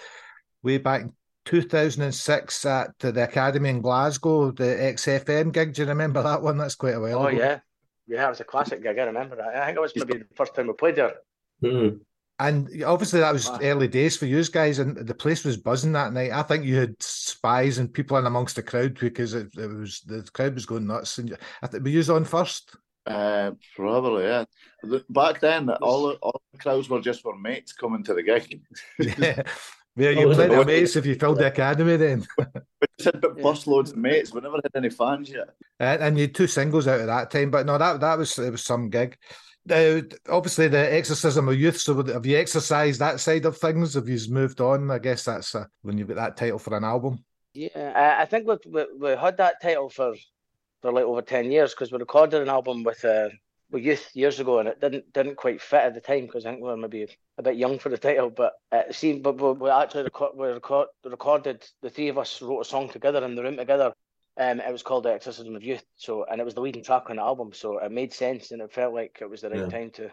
[0.65, 1.13] way back in
[1.45, 5.75] 2006 at the Academy in Glasgow, the XFM gig.
[5.75, 6.59] Do you remember that one?
[6.59, 7.39] That's quite a while Oh ago.
[7.39, 7.61] yeah,
[8.09, 8.27] yeah.
[8.27, 8.99] It was a classic gig.
[8.99, 9.55] I remember that.
[9.55, 11.15] I think it was maybe the first time we played there.
[11.63, 11.99] Mm-hmm.
[12.41, 16.13] And obviously that was early days for you guys, and the place was buzzing that
[16.15, 16.33] night.
[16.33, 20.01] I think you had spies and people in amongst the crowd because it, it was
[20.07, 21.19] the crowd was going nuts.
[21.19, 22.75] And you, I think we used on first.
[23.07, 24.45] Uh, probably, yeah.
[24.83, 28.23] The- Back then, all the, all the crowds were just for mates coming to the
[28.23, 28.63] gig.
[28.99, 29.43] Yeah,
[29.97, 30.61] yeah you Oh, played no.
[30.61, 32.27] the mates if you filled the academy then.
[32.39, 34.33] We just had bus loads of mates.
[34.33, 35.51] We never had any fans yet.
[35.79, 38.39] and, and you had two singles out at that time, but no, that that was
[38.39, 39.19] it was some gig.
[39.67, 41.79] Now, obviously, the exorcism of youth.
[41.79, 43.95] So, have you exercised that side of things?
[43.95, 44.91] Have you moved on?
[44.91, 47.25] I guess that's when you've got that title for an album.
[47.53, 50.15] Yeah, I, think we, we had that title for
[50.83, 53.29] for like over ten years because we recorded an album with uh
[53.71, 56.51] with youth years ago and it didn't didn't quite fit at the time because I
[56.51, 57.07] think we were maybe
[57.39, 58.31] a bit young for the title.
[58.31, 62.41] But uh, see, but we, we actually record, we record, recorded the three of us
[62.43, 63.93] wrote a song together in the room together.
[64.39, 65.85] Um, it was called The Exorcism of Youth.
[65.97, 68.63] So and it was the leading track on the album, so it made sense and
[68.63, 69.67] it felt like it was the right Yeah.
[69.67, 70.11] time to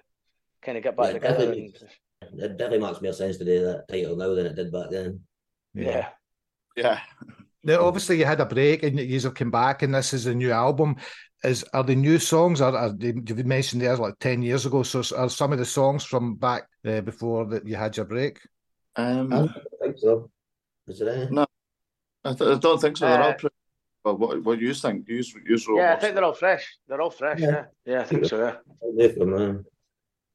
[0.62, 1.38] kind of get back Yeah, together.
[1.38, 1.74] definitely.
[2.22, 4.90] And, It definitely makes more sense to do that title now than it did back
[4.90, 5.22] then.
[5.74, 6.10] yeah.
[6.76, 7.00] Yeah.
[7.64, 10.34] Now, obviously, you had a break and you have come back, and this is a
[10.34, 10.96] new album.
[11.44, 12.62] Is are the new songs?
[12.62, 14.84] Are, are they, you've mentioned there's like ten years ago?
[14.84, 18.40] So, are some of the songs from back uh, before that you had your break?
[18.96, 20.30] Um, I don't think so.
[20.88, 21.30] Is it any?
[21.30, 21.46] No,
[22.24, 23.08] I, th- I don't think so.
[23.08, 23.56] They're all Uh, pretty.
[24.08, 25.08] Well, what what you think?
[25.10, 26.78] You you wrote Yeah, I think they're all fresh.
[26.88, 27.42] They're all fresh.
[27.42, 28.38] Yeah, yeah, I think so.
[28.38, 28.56] Yeah.
[28.82, 29.56] Away.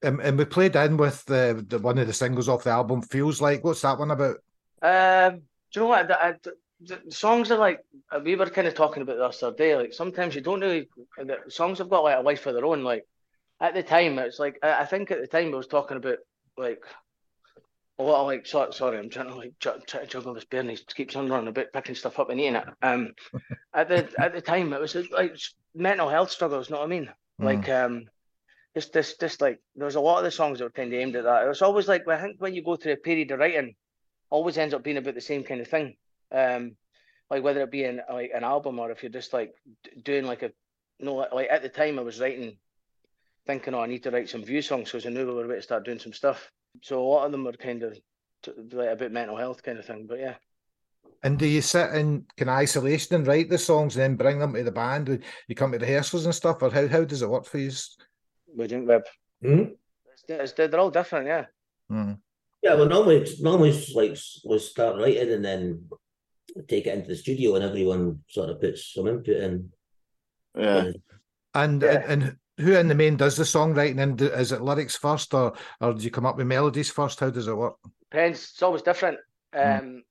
[0.05, 3.01] Um, and we played in with the, the one of the singles off the album.
[3.01, 4.36] Feels like what's that one about?
[4.82, 5.36] Um,
[5.73, 6.09] do you know what?
[6.09, 7.81] The, I- the, the songs are like
[8.24, 9.74] we were kind of talking about this the other day.
[9.77, 10.89] Like sometimes you don't really.
[11.16, 12.85] The songs have got like a life of their own.
[12.85, 13.07] Like
[13.61, 16.19] at the time, it's like I, I think at the time I was talking about
[16.59, 16.82] like
[18.03, 20.45] a lot of like sorry, sorry I'm trying to like ju- try to juggle this
[20.45, 22.65] bear and he keeps on running about picking stuff up and eating it.
[22.83, 23.15] Um,
[23.74, 25.37] at the at the time it was like
[25.74, 26.70] mental health struggles.
[26.70, 27.11] Know what I mean?
[27.39, 28.05] Like um,
[28.74, 30.99] just this this like there was a lot of the songs that were kind of
[30.99, 31.45] aimed at that.
[31.45, 33.74] It was always like I think when you go through a period of writing,
[34.31, 35.97] always ends up being about the same kind of thing.
[36.31, 36.77] Um,
[37.31, 39.55] like whether it be an like an album or if you're just like
[39.85, 40.53] d- doing like a
[41.01, 42.59] no like at the time I was writing,
[43.47, 45.55] thinking oh I need to write some view songs because I knew we were about
[45.57, 46.51] to start doing some stuff.
[46.81, 47.99] So a lot of them are kind of
[48.43, 50.07] t- like a bit mental health kind of thing.
[50.09, 50.35] But yeah.
[51.23, 54.39] And do you sit in kind of isolation and write the songs and then bring
[54.39, 55.09] them to the band?
[55.09, 57.70] Would You come to rehearsals and stuff, or how, how does it work for you?
[58.57, 59.03] We think Web.
[59.40, 59.65] Hmm?
[60.12, 61.44] It's, it's, they're all different, yeah.
[62.62, 65.85] Yeah, well, normally, normally it's like we start writing and then
[66.69, 69.70] take it into the studio, and everyone sort of puts some input in.
[70.57, 70.93] Yeah.
[71.55, 74.01] And, and and who in the main does the songwriting?
[74.03, 77.20] And do- is it lyrics first, or or do you come up with melodies first?
[77.20, 77.77] How does it work?
[78.11, 78.51] Depends.
[78.53, 79.19] It's always different.
[79.55, 80.03] Um,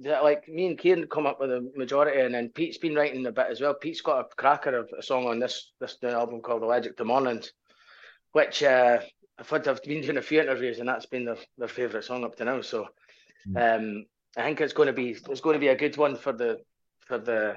[0.00, 3.24] the- like me and Kieran come up with a majority, and then Pete's been writing
[3.26, 3.74] a bit as well.
[3.74, 7.04] Pete's got a cracker of a song on this this new album called Allergic to
[7.04, 7.52] Mornings,
[8.32, 8.98] which uh,
[9.38, 12.24] I've had, I've been doing a few interviews, and that's been their, their favourite song
[12.24, 12.60] up to now.
[12.62, 12.88] So,
[13.56, 14.06] um,
[14.36, 16.58] I think it's going to be it's going to be a good one for the
[17.00, 17.56] for the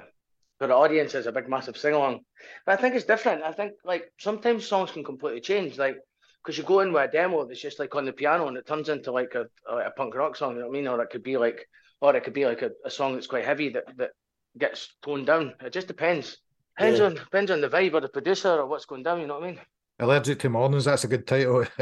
[0.60, 2.20] for the audience as a big massive sing along.
[2.66, 3.42] But I think it's different.
[3.42, 5.96] I think like sometimes songs can completely change, like
[6.44, 8.66] because you go in with a demo that's just like on the piano and it
[8.66, 10.54] turns into like a like a punk rock song.
[10.54, 10.88] You know what I mean?
[10.88, 11.66] Or it could be like
[12.00, 14.10] or it could be like a, a song that's quite heavy that that
[14.58, 15.54] gets toned down.
[15.64, 16.38] It just depends.
[16.78, 17.06] Depends Yeah.
[17.06, 19.20] on depends on the vibe or the producer or what's going down.
[19.20, 19.60] You know what I mean?
[19.98, 21.64] Allergic to Mornings, that's a good title.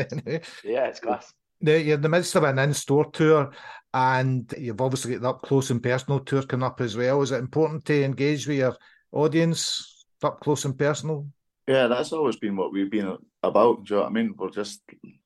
[0.65, 1.33] Yeah, it's class.
[1.61, 3.51] Now, you're in the midst of an in store tour,
[3.93, 7.23] and you've obviously got the up close and personal tour coming up as well.
[7.23, 8.77] Is it important to engage with your
[9.13, 11.27] audience up close and personal?
[11.67, 13.85] Yeah, that's always been what we've been about.
[13.85, 14.35] Do you know what I mean?
[14.37, 14.83] We're just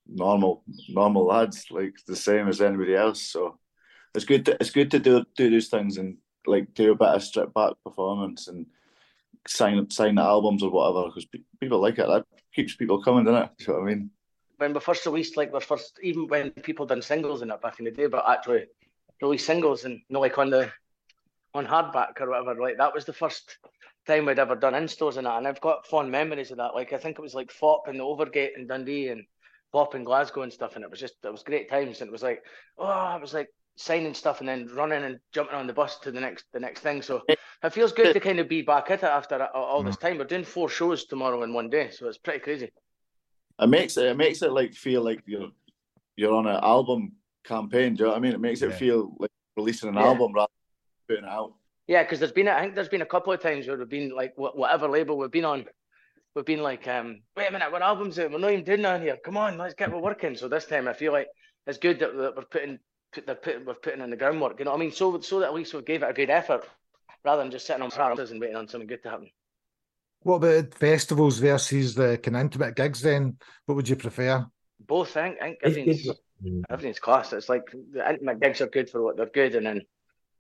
[0.09, 3.23] normal, normal lads, like the same as anybody else.
[3.23, 3.59] So
[4.15, 4.47] it's good.
[4.47, 7.55] To, it's good to do do those things and like do a bit of strip
[7.55, 8.67] back performance and
[9.47, 11.27] sign sign the albums or whatever because
[11.61, 12.07] people like it.
[12.07, 13.51] That keeps people coming, doesn't it?
[13.59, 14.11] Do you know what I mean?
[14.63, 17.81] When we first released like our first even when people done singles and that back
[17.81, 18.67] in the day, but actually
[19.21, 20.71] released singles and you know, like on the
[21.53, 23.59] on hardback or whatever, like that was the first
[24.07, 25.39] time we'd ever done in stores and that.
[25.39, 26.77] And I've got fond memories of that.
[26.77, 29.25] Like I think it was like Fopp in the Overgate in Dundee and
[29.73, 30.77] Pop in Glasgow and stuff.
[30.77, 32.01] And it was just it was great times.
[32.01, 32.45] And it was like,
[32.79, 36.13] oh, I was like signing stuff and then running and jumping on the bus to
[36.13, 37.03] the next the next thing.
[37.03, 39.97] So it feels good to kind of be back at it after all- all this
[39.97, 40.19] time.
[40.19, 42.71] We're doing four shows tomorrow in one day, so it's pretty crazy.
[43.63, 44.07] It makes it.
[44.07, 45.51] It makes it like feel like you're
[46.17, 47.13] you're on an album
[47.45, 47.95] campaign.
[47.95, 48.33] Do you know what I mean?
[48.33, 48.77] It makes it Yeah.
[48.77, 50.03] feel like releasing an Yeah.
[50.03, 50.51] album rather
[51.09, 51.55] than putting it out.
[51.87, 54.11] Yeah, because there's been I think there's been a couple of times where we've been
[54.11, 55.67] like whatever label we've been on,
[56.35, 58.31] we've been like, um, wait a minute, what album's it?
[58.31, 59.17] We're not even doing on here.
[59.25, 60.35] Come on, let's get we're working.
[60.37, 61.29] So this time I feel like
[61.67, 62.81] it's good that, that we're putting
[63.13, 64.59] put they're putting we're putting in the groundwork.
[64.59, 64.93] You know what I mean?
[64.93, 66.69] So so that at least we gave it a good effort
[67.25, 69.31] rather than just sitting on parameters and waiting on something good to happen.
[70.23, 73.37] What about festivals versus the kind of intimate gigs then?
[73.67, 74.47] What would you prefer?
[74.87, 77.33] Both I think, I think It's everything's everything's class.
[77.33, 79.83] It's like the intimate gigs are good for what they're good, and then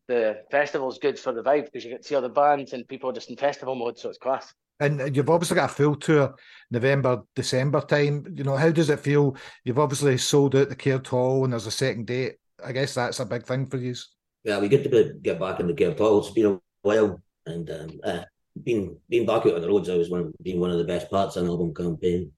[0.08, 3.10] the festival's good for the vibe because you get to see other bands and people
[3.10, 4.52] are just in festival mode, so it's class.
[4.80, 6.34] And you've obviously got a full tour
[6.70, 8.26] November, December time.
[8.34, 9.36] You know, how does it feel?
[9.64, 12.34] You've obviously sold out the Caird Hall and there's a second date.
[12.64, 13.94] I guess that's a big thing for you.
[14.42, 16.18] Yeah, we get to be, get back in the Caird Hall.
[16.18, 18.22] It's been a while, and um, uh,
[18.62, 21.36] being being back out on the roads always one being one of the best parts
[21.36, 22.32] of an album campaign.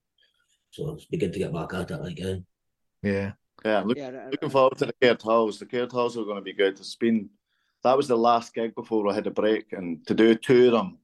[0.70, 2.46] So it's been good to get back at it again.
[3.02, 3.32] Yeah.
[3.64, 3.96] Yeah, look,
[4.30, 5.58] looking forward to the Caird Halls.
[5.58, 6.78] The Caird Halls are going to be good.
[6.78, 7.30] It's been
[7.82, 10.72] that was the last gig before I had a break, and to do two of
[10.72, 10.98] them,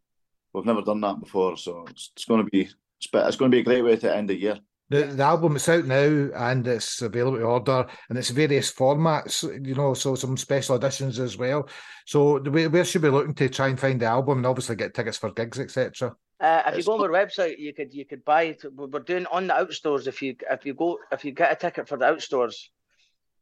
[0.53, 1.57] we've never done that before.
[1.57, 3.97] So it's, it's going to be it's, be- it's going to be a great way
[3.97, 4.59] to end the year.
[4.91, 9.43] The, the album is out now and it's available to order and it's various formats,
[9.67, 11.69] you know, so some special editions as well.
[12.07, 14.47] So the way- where should we be looking to try and find the album and
[14.47, 16.15] obviously get tickets for gigs, etc.
[16.41, 18.43] Uh, if you go on our website, you could you could buy.
[18.45, 18.65] it.
[18.75, 20.07] We're doing on the outstores.
[20.07, 22.55] If you if you go if you get a ticket for the outstores,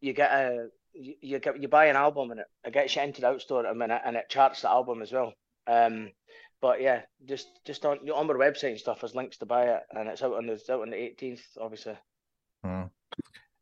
[0.01, 3.03] you get a you, you get you buy an album and it, it gets you
[3.03, 5.33] into the outstore a minute and it charts the album as well.
[5.69, 6.11] Um,
[6.61, 9.83] but yeah, just just on on our website and stuff, there's links to buy it,
[9.93, 11.97] and it's out on the it's out on the 18th, obviously.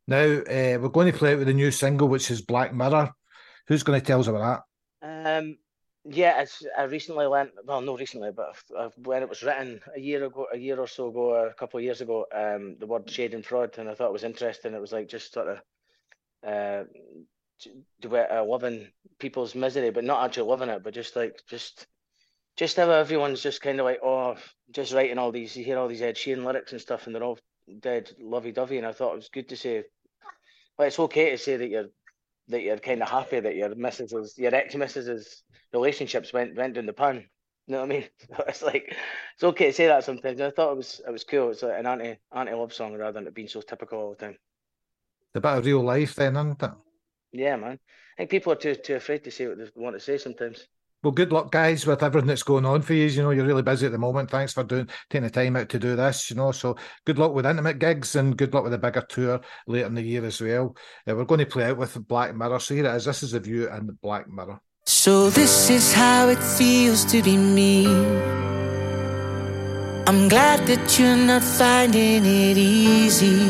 [0.07, 3.11] Now uh, we're going to play it with a new single, which is Black Mirror.
[3.67, 4.63] Who's going to tell us about
[5.01, 5.39] that?
[5.39, 5.57] Um,
[6.05, 7.51] yeah, it's I recently learned.
[7.65, 10.87] Well, not recently, but uh, when it was written a year ago, a year or
[10.87, 14.07] so ago, or a couple of years ago, um, the word schadenfreude, and I thought
[14.07, 14.73] it was interesting.
[14.73, 15.59] It was like just sort of
[16.47, 16.83] uh,
[18.09, 18.87] uh, living
[19.19, 21.87] people's misery, but not actually loving it, but just like just
[22.57, 24.35] just how everyone's just kind of like oh,
[24.71, 25.55] just writing all these.
[25.55, 27.39] You hear all these Ed Sheeran lyrics and stuff, and they're all
[27.79, 28.77] dead lovey dovey.
[28.77, 29.83] And I thought it was good to say
[30.77, 31.89] Well, it's okay to say that you're
[32.49, 36.87] that you're kind of happy that your missus's your ex missus's relationships went went down
[36.87, 37.27] the pan.
[37.67, 38.05] You know what I mean?
[38.35, 38.95] So it's like
[39.35, 40.41] it's okay to say that sometimes.
[40.41, 41.51] I thought it was it was cool.
[41.51, 44.25] It's like an anti anti love song rather than it being so typical all the
[44.25, 44.31] time.
[44.31, 46.71] It's a bit of real life then, isn't it?
[47.33, 47.77] Yeah, man.
[48.17, 50.65] I think people are too too afraid to say what they want to say sometimes.
[51.07, 53.05] Well, good luck, guys, with everything that's going on for you.
[53.05, 54.29] You know, you're really busy at the moment.
[54.29, 56.29] Thanks for doing taking the time out to do this.
[56.29, 56.75] You know, so
[57.05, 60.01] good luck with intimate gigs and good luck with the bigger tour later in the
[60.01, 60.75] year as well.
[61.07, 62.59] Uh, we're going to play out with Black Mirror.
[62.59, 63.05] So here it is.
[63.05, 64.59] This is the view and the Black Mirror.
[64.85, 67.87] So this is how it feels to be me.
[70.07, 73.47] I'm glad that you're not finding it easy.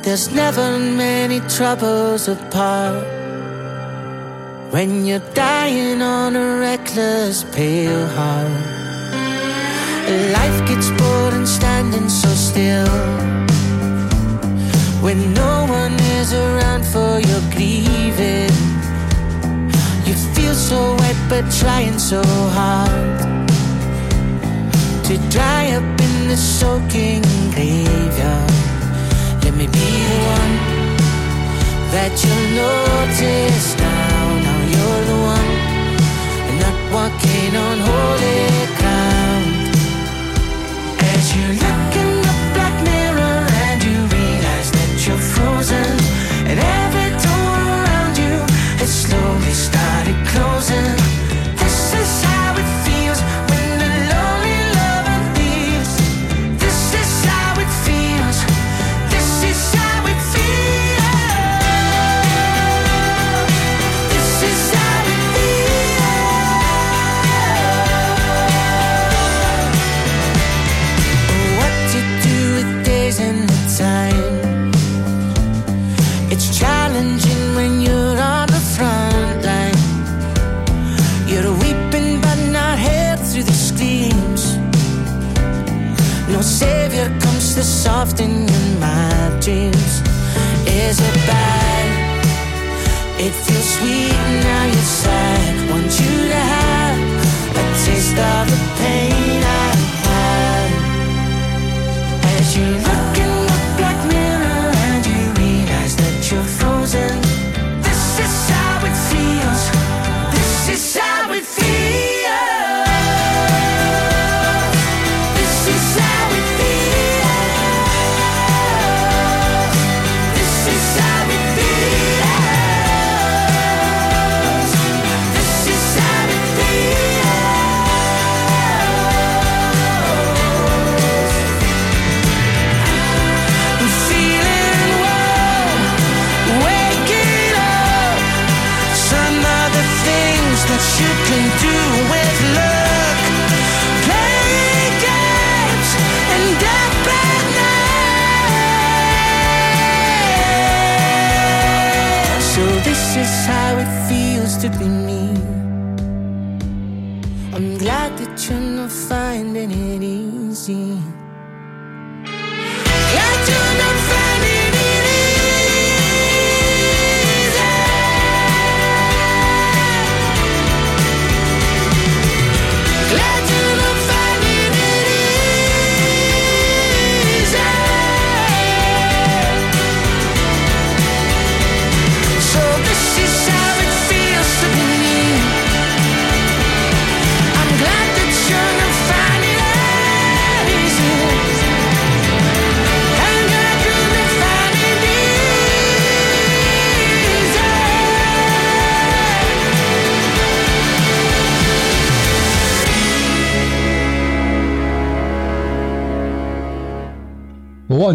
[0.00, 3.17] There's never many troubles apart.
[4.70, 8.52] When you're dying on a reckless pale heart.
[10.36, 12.86] Life gets bored and standing so still.
[15.00, 18.52] When no one is around for your grieving.
[20.04, 22.22] You feel so wet but trying so
[22.52, 23.18] hard
[25.04, 27.22] to dry up in the soaking
[27.54, 28.52] graveyard.
[29.42, 30.56] Let me be the one
[31.90, 34.17] that you'll notice now.
[36.92, 39.74] Walking on holy ground.
[41.00, 41.77] As you look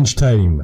[0.03, 0.62] Lunchtime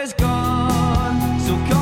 [0.00, 1.40] is gone.
[1.40, 1.79] So come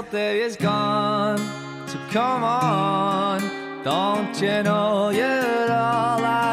[0.00, 1.38] Is gone,
[1.88, 3.40] so come on.
[3.82, 6.47] Don't you know you're all I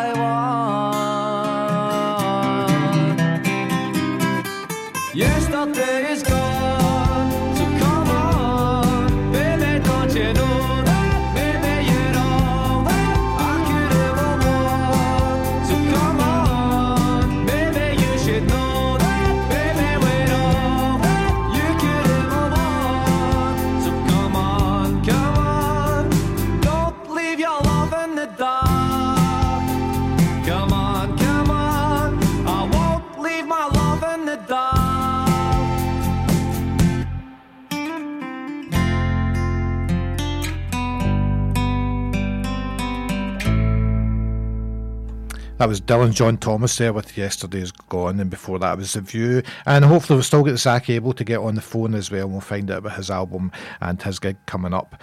[45.66, 49.42] That was Dylan John Thomas there with Yesterday's Gone, and before that was The View.
[49.66, 52.34] And hopefully, we'll still get Zak Abel to get on the phone as well, and
[52.34, 53.52] we'll find out about his album
[53.82, 55.02] and his gig coming up.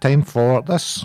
[0.00, 1.04] Time for this.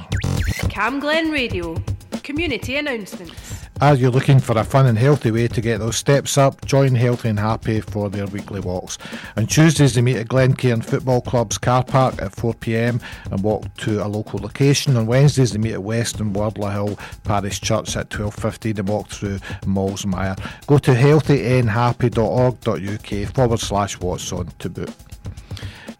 [0.69, 1.75] Camglen Radio.
[2.23, 3.62] Community announcements.
[3.81, 6.63] Are you're looking for a fun and healthy way to get those steps up?
[6.65, 8.99] Join Healthy and Happy for their weekly walks.
[9.35, 13.01] On Tuesdays, they meet at Glencairn Football Club's car park at 4pm
[13.31, 14.95] and walk to a local location.
[14.95, 20.05] On Wednesdays, they meet at Weston Wardlawhill Parish Church at 12.15 and walk through Malls
[20.05, 20.35] Mire.
[20.67, 24.93] Go to healthynhappy.org.uk forward slash what's on to boot.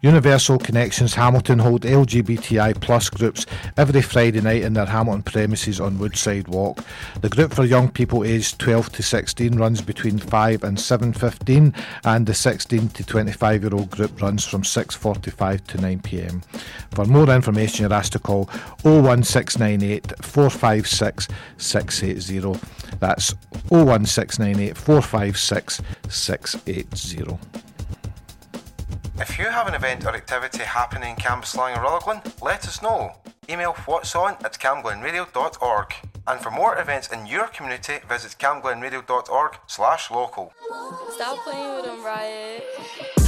[0.04, 3.46] Universal Connections Hamilton hold LGBTI plus groups
[3.78, 6.84] every Friday night in their Hamilton premises on Woodside Walk.
[7.22, 11.74] The group for young people aged 12 to 16 runs between 5 and 7.15
[12.04, 16.44] and the 16 to 25 year old group runs from 6.45 to 9pm.
[16.94, 18.44] For more information you're asked to call
[18.82, 22.60] 01698 456 680.
[23.00, 23.32] That's
[23.70, 27.73] 01698 456 680.
[29.16, 33.12] If you have an event or activity happening in Cambuslang or Rutherglen, let us know.
[33.48, 35.94] Email what's on at camglenradio.org.
[36.26, 40.52] And for more events in your community, visit camglenradio.org slash local.
[41.10, 42.64] Stop playing with them, Riot.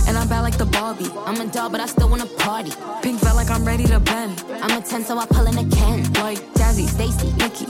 [0.08, 1.10] And I'm bad like the Barbie.
[1.24, 2.72] I'm a doll, but I still wanna party.
[3.02, 4.44] Pink felt like I'm ready to bend.
[4.62, 6.02] I'm a 10, so I pull in a Ken.
[6.14, 7.66] Like Jazzy, Stacy, Nikki.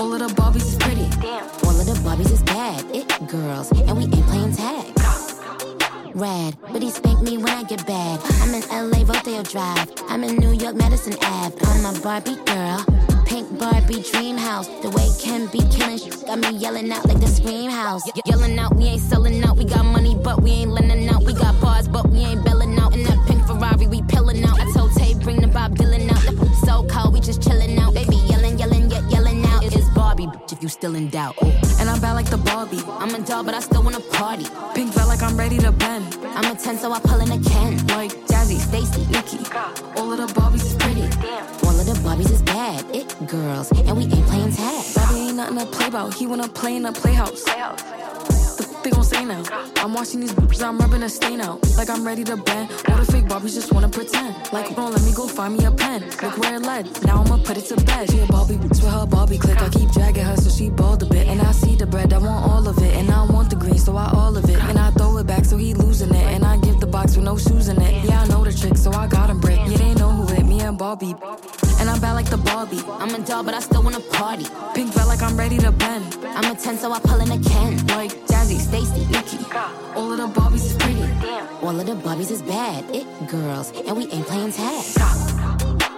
[0.00, 1.08] All of the Barbies is pretty.
[1.20, 1.44] Damn.
[1.66, 2.84] All of the Barbies is bad.
[2.94, 5.19] It girls, and we ain't playing tag.
[6.14, 8.20] Rad, but he spanked me when I get bad.
[8.42, 9.90] I'm in LA, Rodeo Drive.
[10.08, 11.56] I'm in New York, Madison Ave.
[11.62, 12.84] I'm a Barbie girl.
[13.26, 14.66] Pink Barbie dream house.
[14.82, 18.04] The way Ken be killing shit got me yelling out like the scream house.
[18.06, 19.56] Ye- yelling out, we ain't selling out.
[19.56, 21.22] We got money, but we ain't lending out.
[21.24, 22.94] We got bars, but we ain't belling out.
[22.94, 24.58] In that pink Ferrari, we pillin' out.
[24.60, 26.56] I told Tay, bring the Bob Dylan out.
[26.66, 27.94] So cold, we just chillin' out.
[27.94, 28.19] Baby
[30.60, 31.36] if you still in doubt.
[31.80, 32.82] And I'm bad like the Barbie.
[32.86, 34.44] I'm a doll, but I still wanna party.
[34.74, 36.18] Pink felt like I'm ready to bend.
[36.36, 37.78] I'm a 10, so I pull in a Ken.
[37.96, 39.38] Like Jazzy, Stacy, Nikki.
[39.96, 41.04] All of the Barbies is pretty.
[41.64, 42.84] All of the Barbies is bad.
[42.94, 44.04] It girls, and we
[45.90, 46.14] about.
[46.14, 47.42] He wanna play in a playhouse.
[47.42, 49.42] The f- they gon' say now.
[49.82, 51.58] I'm watching these bitches, I'm rubbing a stain out.
[51.76, 52.70] Like I'm ready to bend.
[52.88, 54.36] All the fake Barbies just wanna pretend.
[54.52, 56.00] Like, bro, let me go find me a pen.
[56.22, 56.84] Look where it led.
[57.04, 58.08] Now I'ma put it to bed.
[58.08, 59.60] She a Barbie bitch with her Barbie click.
[59.60, 61.26] I keep dragging her so she bald a bit.
[61.26, 62.94] And I see the bread, I want all of it.
[62.94, 64.60] And I want the green, so I all of it.
[64.70, 66.26] And I throw it back so he losing it.
[66.34, 68.04] And I give the box with no shoes in it.
[68.04, 69.58] Yeah, I know the trick, so I got him brick.
[69.66, 70.39] Yeah, they know who me
[70.70, 71.16] and Barbie.
[71.80, 72.82] And I'm bad like the Barbie.
[73.02, 74.46] I'm a doll, but I still wanna party.
[74.74, 76.04] Pink felt like I'm ready to bend.
[76.24, 77.70] I'm a 10, so I pull in a Ken.
[77.98, 79.38] Like Jazzy, Stacy, Nikki.
[79.96, 81.02] All of the Barbies is pretty.
[81.62, 82.84] All of the Barbies is bad.
[82.94, 85.89] It girls, and we ain't playing tag.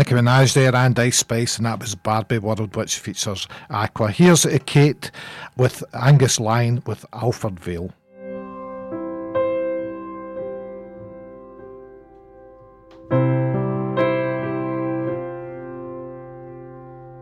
[0.00, 4.10] Nicki Minaj there and Ice Spice, and that was Barbie World, which features Aqua.
[4.10, 5.10] Here's Kate
[5.58, 7.92] with Angus Line with Alfred Vale.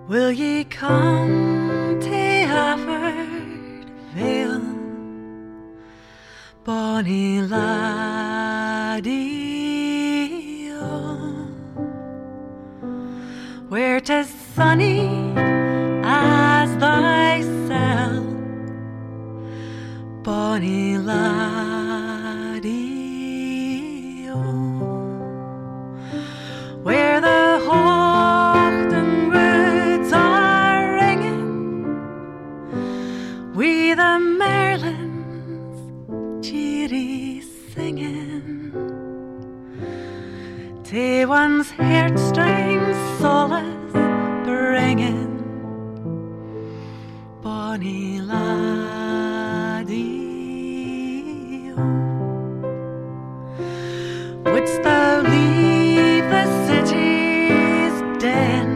[0.07, 4.63] Will ye come to Alfred Vale,
[6.63, 9.09] bonnie laddie,
[13.69, 15.35] where 'tis sunny
[16.03, 18.25] as thyself,
[20.23, 21.19] bonny laddie,
[24.31, 24.41] oh,
[26.83, 31.45] where the Hoghton woods are ringing
[33.55, 35.79] with the merlin's
[36.47, 37.43] cheery
[37.75, 38.73] singing.
[40.85, 42.78] To one's heartstrings
[43.21, 43.93] solace
[44.45, 45.31] bringing,
[47.43, 49.43] bonny laddie.
[54.45, 58.71] Wouldst thou leave the city's den,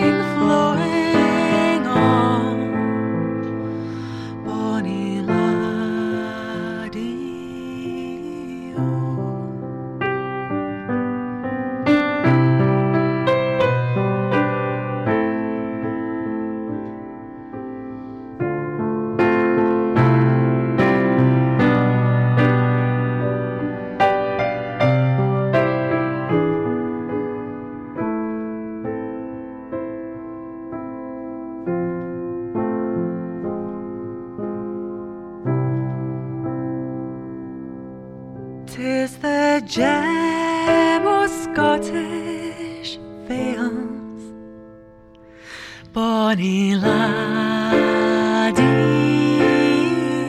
[45.95, 46.99] bonny laddie.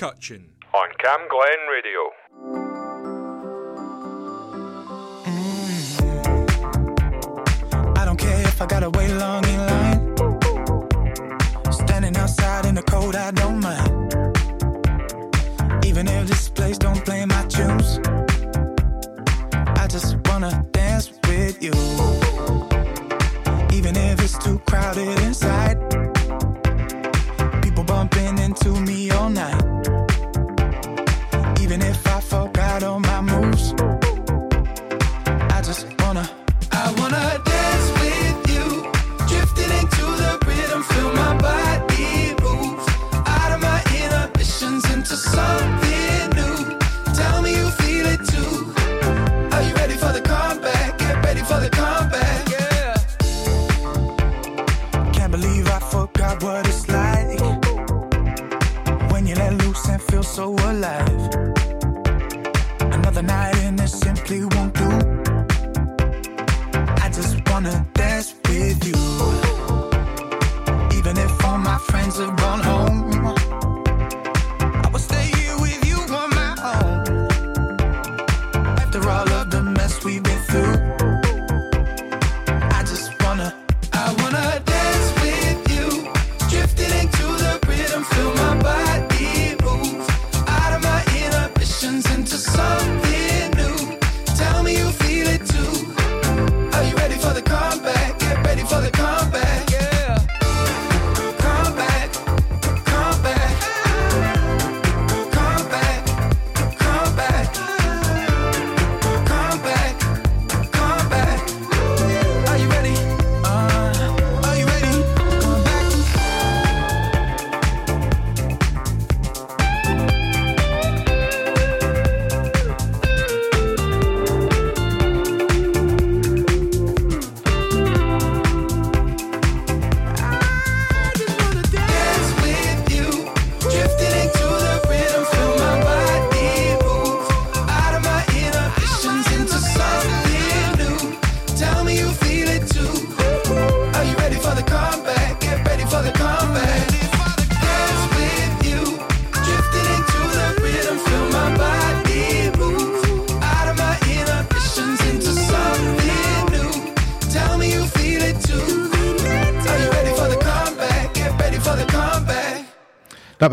[0.00, 0.44] McCutcheon.
[0.72, 2.19] On Camglen Radio.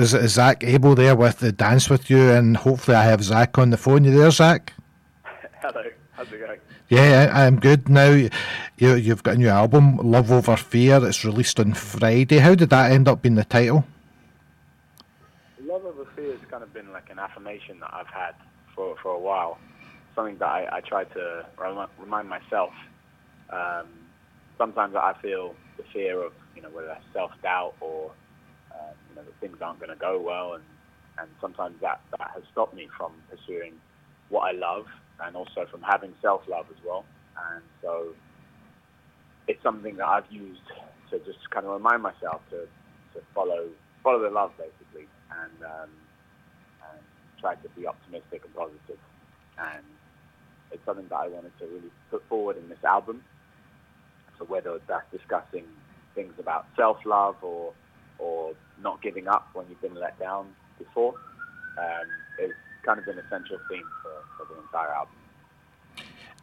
[0.07, 3.57] Was uh, Zak Abel there with the dance with you, and hopefully I have Zak
[3.57, 4.05] on the phone.
[4.05, 4.71] You there, Zak?
[5.61, 6.59] Hello, how's it going?
[6.88, 8.11] Yeah, I, I'm good now.
[8.11, 8.29] You,
[8.77, 11.05] you've got a new album, Love Over Fear.
[11.05, 12.38] It's released on Friday.
[12.38, 13.84] How did that end up being the title?
[15.61, 18.35] Love over fear has kind of been like an affirmation that I've had
[18.73, 19.57] for, for a while.
[20.15, 22.71] Something that I, I try to remi- remind myself.
[23.49, 23.88] Um,
[24.57, 28.13] sometimes I feel the fear of, you know, whether that's self-doubt or,
[29.26, 30.53] that things aren't going to go well.
[30.53, 30.64] And,
[31.19, 33.73] and sometimes that, that has stopped me from pursuing
[34.30, 34.85] what I love
[35.23, 37.06] and also from having self-love as well.
[37.53, 38.14] And so
[39.48, 40.68] it's something that I've used
[41.11, 42.68] to just kind of remind myself to,
[43.14, 43.68] to follow
[44.03, 45.89] follow the love basically, and um,
[46.91, 47.02] and
[47.39, 48.99] try to be optimistic and positive.
[49.57, 49.84] And
[50.72, 53.23] it's something that I wanted to really put forward in this album.
[54.38, 55.65] So whether that's discussing
[56.14, 57.73] things about self-love or
[58.19, 61.14] or not giving up when you've been let down before,
[61.77, 62.07] um,
[62.39, 62.53] it's
[62.85, 65.14] kind of an essential theme for, for the entire album.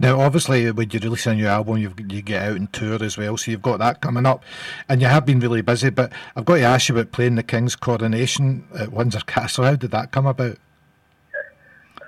[0.01, 3.17] Now, obviously, when you release a new album, you've, you get out and tour as
[3.17, 4.43] well, so you've got that coming up,
[4.89, 5.91] and you have been really busy.
[5.91, 9.65] But I've got to ask you about playing the King's Coronation at Windsor Castle.
[9.65, 10.59] How did that come about?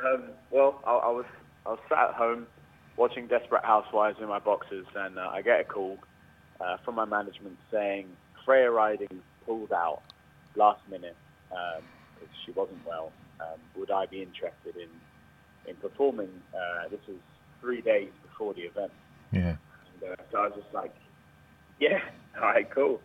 [0.04, 1.26] Um, well, I, I was
[1.64, 2.48] I was sat at home
[2.96, 5.96] watching Desperate Housewives in my boxes, and uh, I get a call
[6.60, 8.08] uh, from my management saying
[8.44, 10.02] Freya Ridings pulled out
[10.56, 11.16] last minute
[11.48, 13.12] because she wasn't well.
[13.40, 14.88] Um, would I be interested in
[15.68, 16.28] in performing?
[16.54, 17.16] Uh, this was
[17.60, 18.92] three days before the event,
[19.32, 19.56] Yeah.
[19.92, 20.94] and uh, so I was just like,
[21.78, 22.00] yeah,
[22.36, 23.00] all right, cool.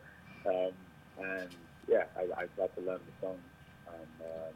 [0.45, 0.73] Um,
[1.19, 1.49] and
[1.87, 3.37] yeah, I, I tried to learn the song
[3.87, 4.55] and um,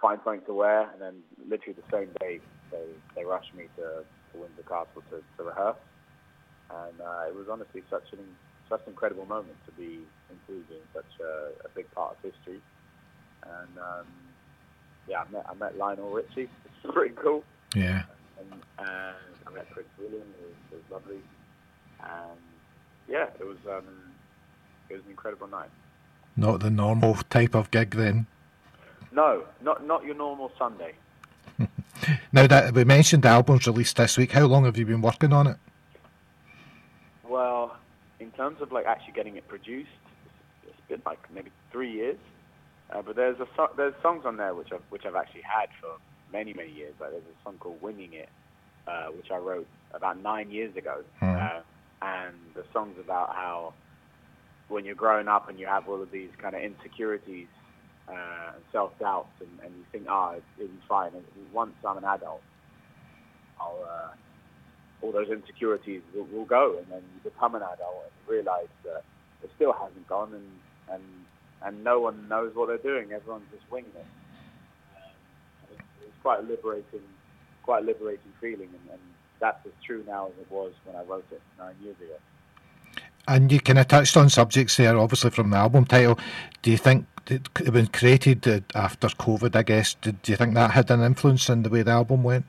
[0.00, 1.14] find something to wear, and then
[1.48, 2.40] literally the same day
[2.70, 2.86] they,
[3.16, 5.76] they rushed me to, to Windsor Castle to, to rehearse.
[6.70, 8.20] And uh, it was honestly such an
[8.68, 12.60] such an incredible moment to be included in such a, a big part of history.
[13.42, 14.06] And um,
[15.08, 16.48] yeah, I met I met Lionel Richie.
[16.82, 17.44] It's pretty cool.
[17.74, 18.04] Yeah.
[18.38, 19.16] And, and
[19.46, 20.22] I met Prince William.
[20.22, 21.20] It was, was lovely.
[22.02, 22.40] And
[23.06, 23.84] yeah, it was um,
[24.88, 25.68] it was an incredible night.
[26.36, 28.26] Not the normal type of gig then.
[29.12, 30.94] No, not not your normal Sunday.
[32.32, 35.32] Now that we mentioned the album's released this week, how long have you been working
[35.32, 35.56] on it?
[37.28, 37.76] Well,
[38.20, 39.90] in terms of like actually getting it produced,
[40.90, 42.18] been like maybe three years.
[42.92, 45.68] Uh, but there's a so- there's songs on there which I've which I've actually had
[45.80, 45.90] for
[46.32, 46.94] many many years.
[47.00, 48.28] Like there's a song called "Winging It,"
[48.86, 51.02] uh, which I wrote about nine years ago,
[51.38, 51.62] uh,
[52.02, 53.72] and the song's about how
[54.68, 57.48] when you're growing up and you have all of these kind of insecurities
[58.08, 61.12] uh, and self doubts, and, and you think, ah, it, it'll be fine.
[61.14, 62.42] And once I'm an adult,
[63.60, 64.08] I'll uh,
[65.02, 68.68] all those insecurities will, will go, and then you become an adult and you realise
[68.84, 69.02] that
[69.42, 70.44] it still hasn't gone, and
[70.90, 71.02] and
[71.62, 73.12] and no one knows what they're doing.
[73.12, 74.06] Everyone's just winging it.
[74.96, 77.02] Um, it's, quite a liberating,
[77.62, 79.00] quite a liberating feeling, and, and
[79.40, 82.16] that's as true now as it was when I wrote it nine years ago.
[83.28, 86.18] And you kind of touched on subjects there, obviously from the album title.
[86.62, 89.54] Do you think it it was created uh, after COVID?
[89.54, 89.94] I guess.
[89.94, 92.46] Did, do you think that had an influence in the way the album went?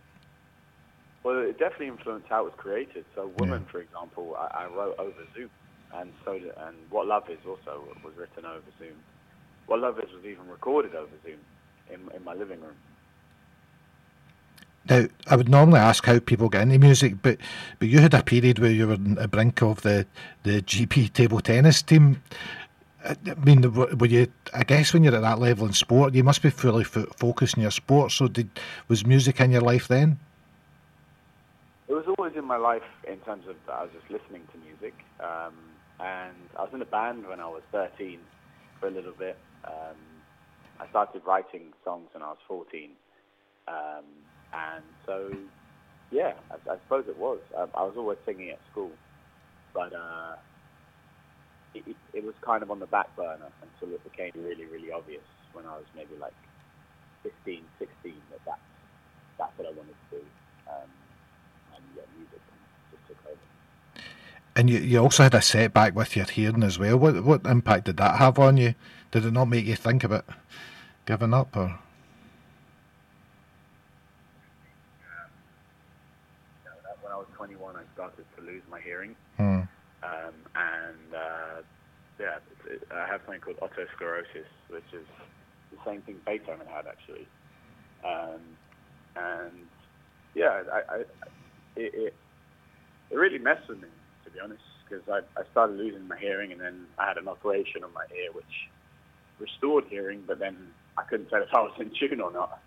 [1.23, 3.05] Well, it definitely influenced how it was created.
[3.15, 5.49] So, Woman, for example, I, I wrote over Zoom,
[5.95, 8.95] and so did, and What Love Is also was written over Zoom.
[9.67, 11.39] What Love Is was even recorded over Zoom
[11.89, 12.75] in in my living room.
[14.89, 17.37] Now, I would normally ask how people get into music, but
[17.79, 20.07] but you had a period where you were on the brink of the,
[20.43, 22.21] the GB table tennis team.
[23.05, 24.27] I mean, were were you?
[24.53, 27.57] I guess when you're at that level in sport, you must be fully fo- focused
[27.57, 28.11] on your sport.
[28.11, 28.49] So, did
[28.87, 30.19] was music in your life then?
[31.87, 34.93] It was always in my life in terms of I was just listening to music,
[35.19, 35.53] um,
[36.01, 38.19] and I was in a band when I was 13
[38.79, 39.39] for a little bit.
[39.67, 39.97] Um,
[40.79, 42.91] I started writing songs when I was 14,
[43.67, 44.05] um,
[44.53, 45.29] and so
[46.11, 47.39] yeah, I, I suppose it was.
[47.57, 48.91] I, I was always singing at school,
[49.73, 50.35] but uh,
[51.75, 54.91] it, it, it was kind of on the back burner until it became really, really
[54.91, 56.35] obvious when I was maybe like
[57.23, 58.67] 15, 16 that that's,
[59.39, 60.23] that's what I wanted to do.
[60.67, 60.91] Um,
[61.77, 62.41] and yeah, music
[62.91, 63.47] just took over.
[64.55, 66.97] And you, you also had a setback with your hearing as well.
[66.97, 68.75] What what impact did that have on you?
[69.11, 70.25] Did it not make you think about
[71.05, 71.61] giving up or?
[71.61, 71.77] You
[76.65, 79.15] know, that when I was 21, I started to lose my hearing.
[79.37, 79.61] Hmm.
[80.03, 81.61] Um, and uh,
[82.19, 82.37] yeah,
[82.67, 85.05] it, I have something called otosclerosis, which is
[85.71, 87.27] the same thing Beethoven had actually.
[88.03, 88.41] Um,
[89.15, 89.67] and
[90.35, 90.97] yeah, I, I,
[91.75, 92.13] it, it,
[93.09, 93.87] it really messed with me,
[94.25, 97.27] to be honest, because I, I started losing my hearing, and then I had an
[97.27, 98.45] operation on my ear, which
[99.39, 100.55] restored hearing, but then
[100.97, 102.59] I couldn't tell if I was in tune or not.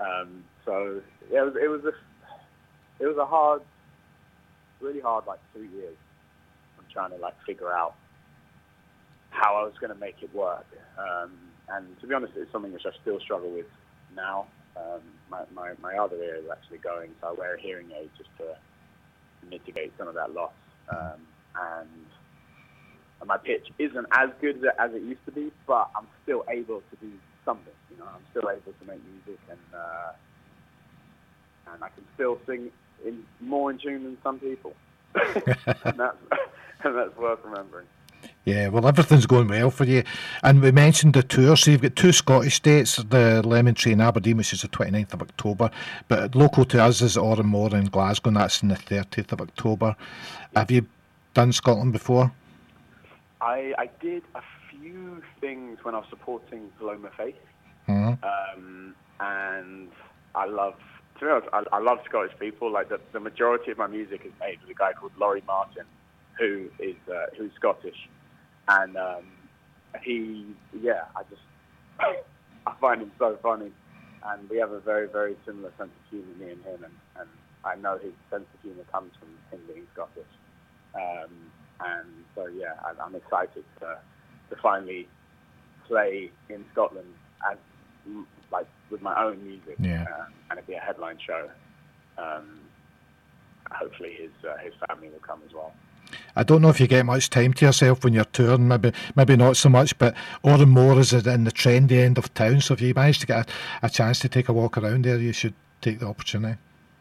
[0.00, 3.62] Um, so yeah, it was it was a it was a hard,
[4.80, 5.96] really hard like two years.
[6.78, 7.94] I'm trying to like figure out
[9.30, 10.66] how I was going to make it work.
[10.98, 11.32] Um,
[11.68, 13.66] and to be honest, it's something which I still struggle with
[14.14, 14.46] now.
[14.76, 18.10] Um, my, my, my other ear is actually going, so I wear a hearing aid
[18.16, 18.56] just to
[19.48, 20.52] mitigate some of that loss.
[20.90, 21.20] Um,
[21.54, 21.88] and
[23.26, 26.96] my pitch isn't as good as it, used to be, but I'm still able to
[27.00, 27.12] do
[27.44, 27.72] something.
[27.90, 30.12] You know, I'm still able to make music, and uh,
[31.72, 32.70] and I can still sing
[33.04, 34.74] in more in tune than some people.
[35.14, 36.16] and that's
[36.84, 37.86] and that's worth remembering.
[38.44, 40.04] Yeah, well, everything's going well for you.
[40.42, 44.00] And we mentioned the tour, so you've got two Scottish dates, the Lemon Tree in
[44.00, 45.70] Aberdeen, which is the 29th of October,
[46.08, 49.42] but local to us is Oran Mor in Glasgow, and that's on the 30th of
[49.42, 49.94] October.
[50.56, 50.86] Have you
[51.34, 52.32] done Scotland before?
[53.42, 54.40] I, I did a
[54.70, 57.36] few things when I was supporting Paloma Faith,
[57.86, 58.18] Mhm.
[58.24, 59.88] um, and
[60.34, 60.74] I love,
[61.18, 62.70] to be honest, I, I love Scottish people.
[62.72, 65.84] Like the, the majority of my music is made with a guy called Laurie Martin,
[66.38, 68.08] who is uh, who's Scottish,
[68.68, 69.24] and um,
[70.02, 70.46] he,
[70.80, 71.42] yeah, I just
[72.66, 73.70] I find him so funny,
[74.26, 77.28] and we have a very very similar sense of humour, me and him, and, and
[77.64, 80.32] I know his sense of humour comes from him being Scottish.
[80.94, 81.30] Um,
[81.80, 83.98] and so, yeah, I, I'm excited to,
[84.50, 85.06] to finally
[85.86, 87.08] play in Scotland
[87.50, 87.56] as
[88.50, 90.02] like with my own music, Yeah.
[90.02, 91.48] uh, and it'll be a headline show.
[92.16, 92.60] Um,
[93.70, 95.72] hopefully, his uh, his family will come as well.
[96.38, 99.34] I don't know if you get much time to yourself when you're touring, maybe maybe
[99.34, 102.80] not so much, but Oran Mor is in the trendy end of town, so if
[102.80, 103.50] you manage to get
[103.82, 106.56] a, a chance to take a walk around there, you should take the opportunity.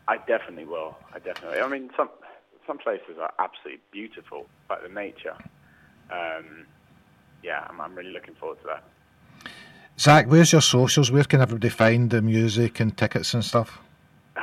[0.08, 0.98] I definitely will.
[1.14, 1.60] I definitely.
[1.60, 2.10] I mean, some
[2.66, 5.36] some places are absolutely beautiful, like the nature.
[6.10, 6.66] Um,
[7.44, 9.52] yeah, I'm, I'm really looking forward to that.
[10.00, 11.12] Zak, where's your socials?
[11.12, 13.80] Where can everybody find the music and tickets and stuff?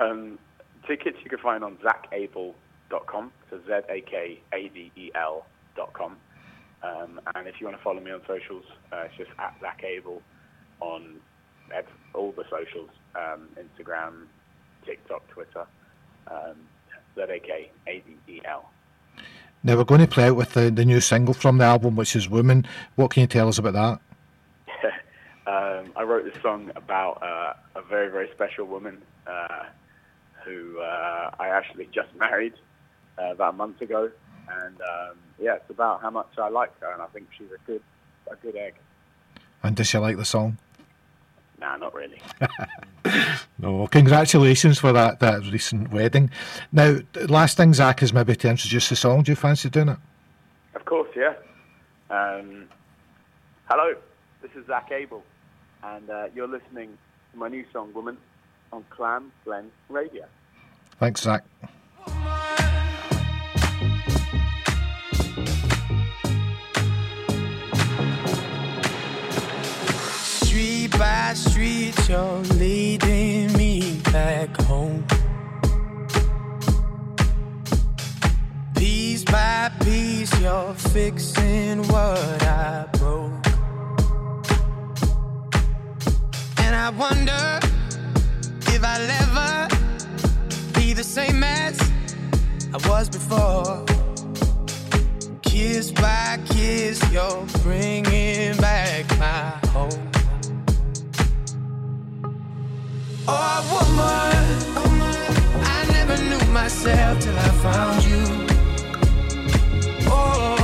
[0.00, 0.38] Um,
[0.86, 1.78] tickets you can find on
[2.94, 5.46] zakabel.com, so Z-A-K-A-B-E-L
[5.76, 6.16] dot com.
[6.82, 9.82] Um, and if you want to follow me on socials, uh, it's just at Zak
[9.84, 10.22] Abel
[10.80, 11.20] on
[12.12, 14.26] all the socials: um, Instagram,
[14.84, 15.66] TikTok, Twitter.
[16.26, 16.56] Um,
[17.14, 18.70] Z A K A D E L.
[19.62, 22.14] Now we're going to play out with the, the new single from the album, which
[22.16, 22.66] is "Woman."
[22.96, 24.00] What can you tell us about that?
[25.46, 29.64] um, I wrote this song about uh, a very, very special woman uh,
[30.44, 32.54] who uh, I actually just married
[33.18, 34.10] uh, about a month ago,
[34.48, 37.66] and um, yeah, it's about how much I like her, and I think she's a
[37.66, 37.82] good,
[38.30, 38.74] a good egg.
[39.62, 40.58] And does she like the song?
[41.60, 42.20] Nah, not really.
[43.58, 46.30] No, congratulations for that that recent wedding.
[46.72, 49.22] Now, last thing, Zak, is maybe to introduce the song.
[49.22, 49.98] Do you fancy doing it?
[50.74, 51.34] Of course, yeah.
[52.10, 52.66] Um,
[53.70, 53.94] hello,
[54.42, 55.22] this is Zak Abel,
[55.82, 56.98] and uh, you're listening
[57.32, 58.18] to my new song "Woman"
[58.72, 60.24] on Clam Glen Radio.
[60.98, 61.44] Thanks, Zak.
[71.34, 75.04] Street by street, you're leading me back home.
[78.76, 83.46] Piece by piece, you're fixing what I broke.
[86.58, 87.58] And I wonder
[88.68, 89.68] if I'll ever
[90.74, 91.80] be the same as
[92.72, 93.84] I was before.
[95.42, 100.13] Kiss by kiss, you're bringing back my home.
[103.26, 104.44] Oh, woman,
[105.64, 108.24] I never knew myself till I found you.
[110.08, 110.63] Oh,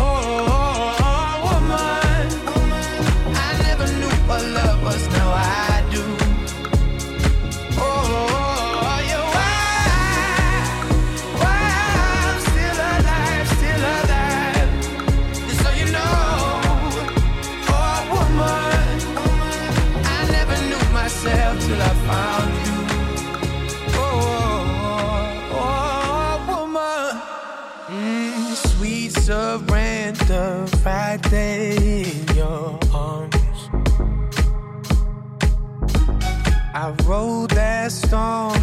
[38.10, 38.59] storm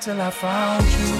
[0.00, 1.19] till I found you.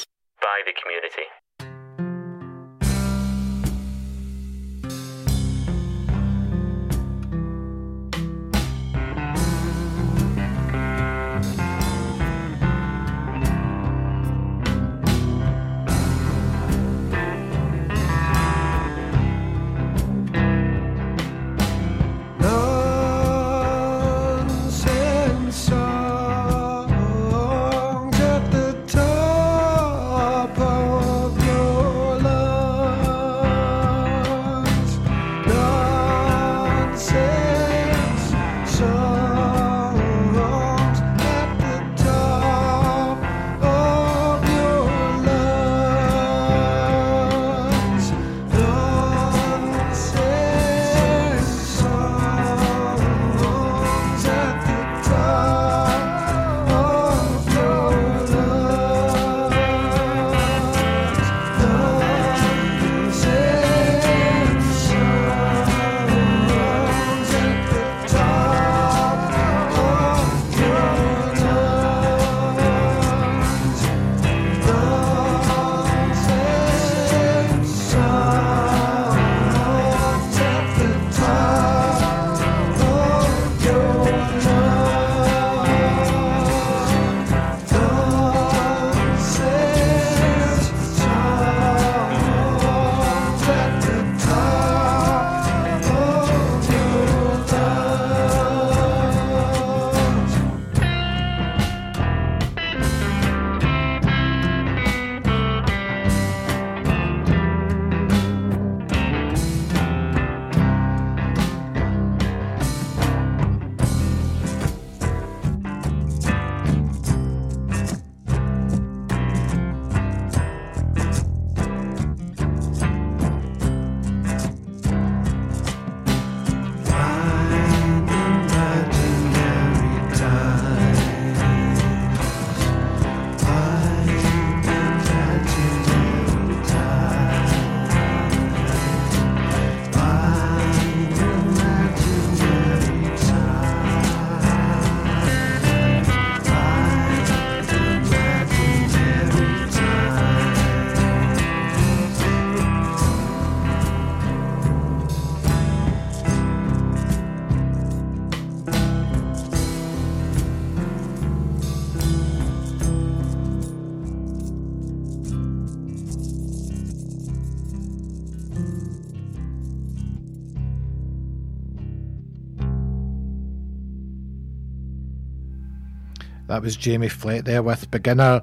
[176.51, 178.41] That was Jamie Flett there with Beginner.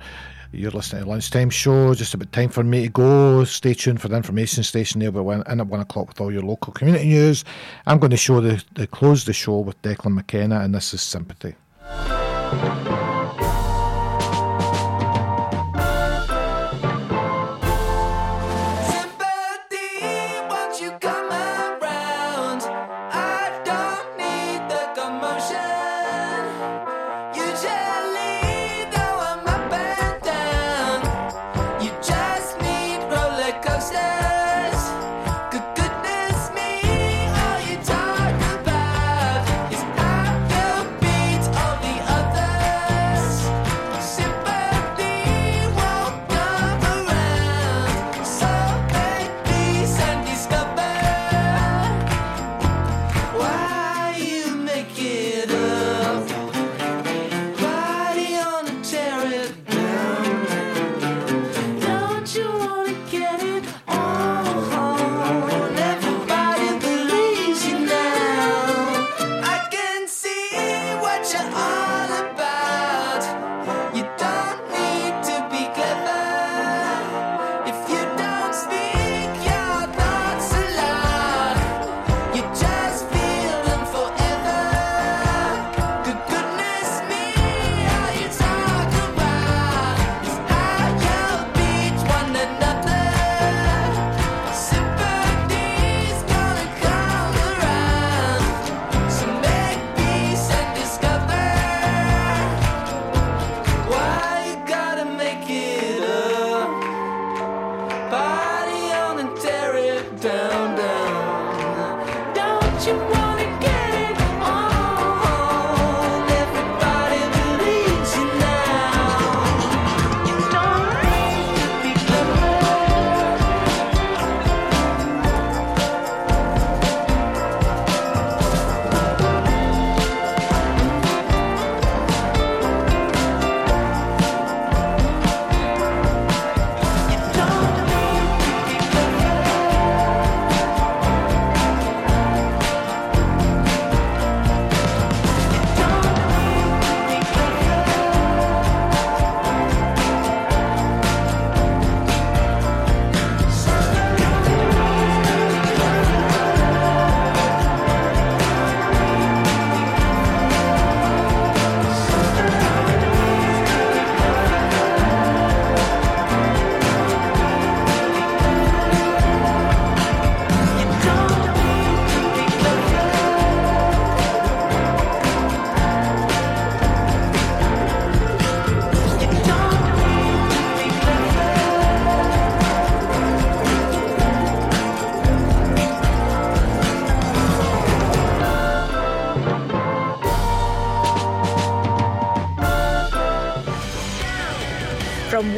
[0.50, 3.44] You're listening to Lunchtime Show, just about time for me to go.
[3.44, 5.12] Stay tuned for the information station there.
[5.12, 7.44] We're in at one o'clock with all your local community news.
[7.84, 11.02] I'm going to show the, the close the show with Declan McKenna, and this is
[11.02, 11.54] Sympathy.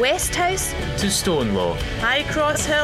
[0.01, 2.75] West House to Stonelaw, High Cross Hill.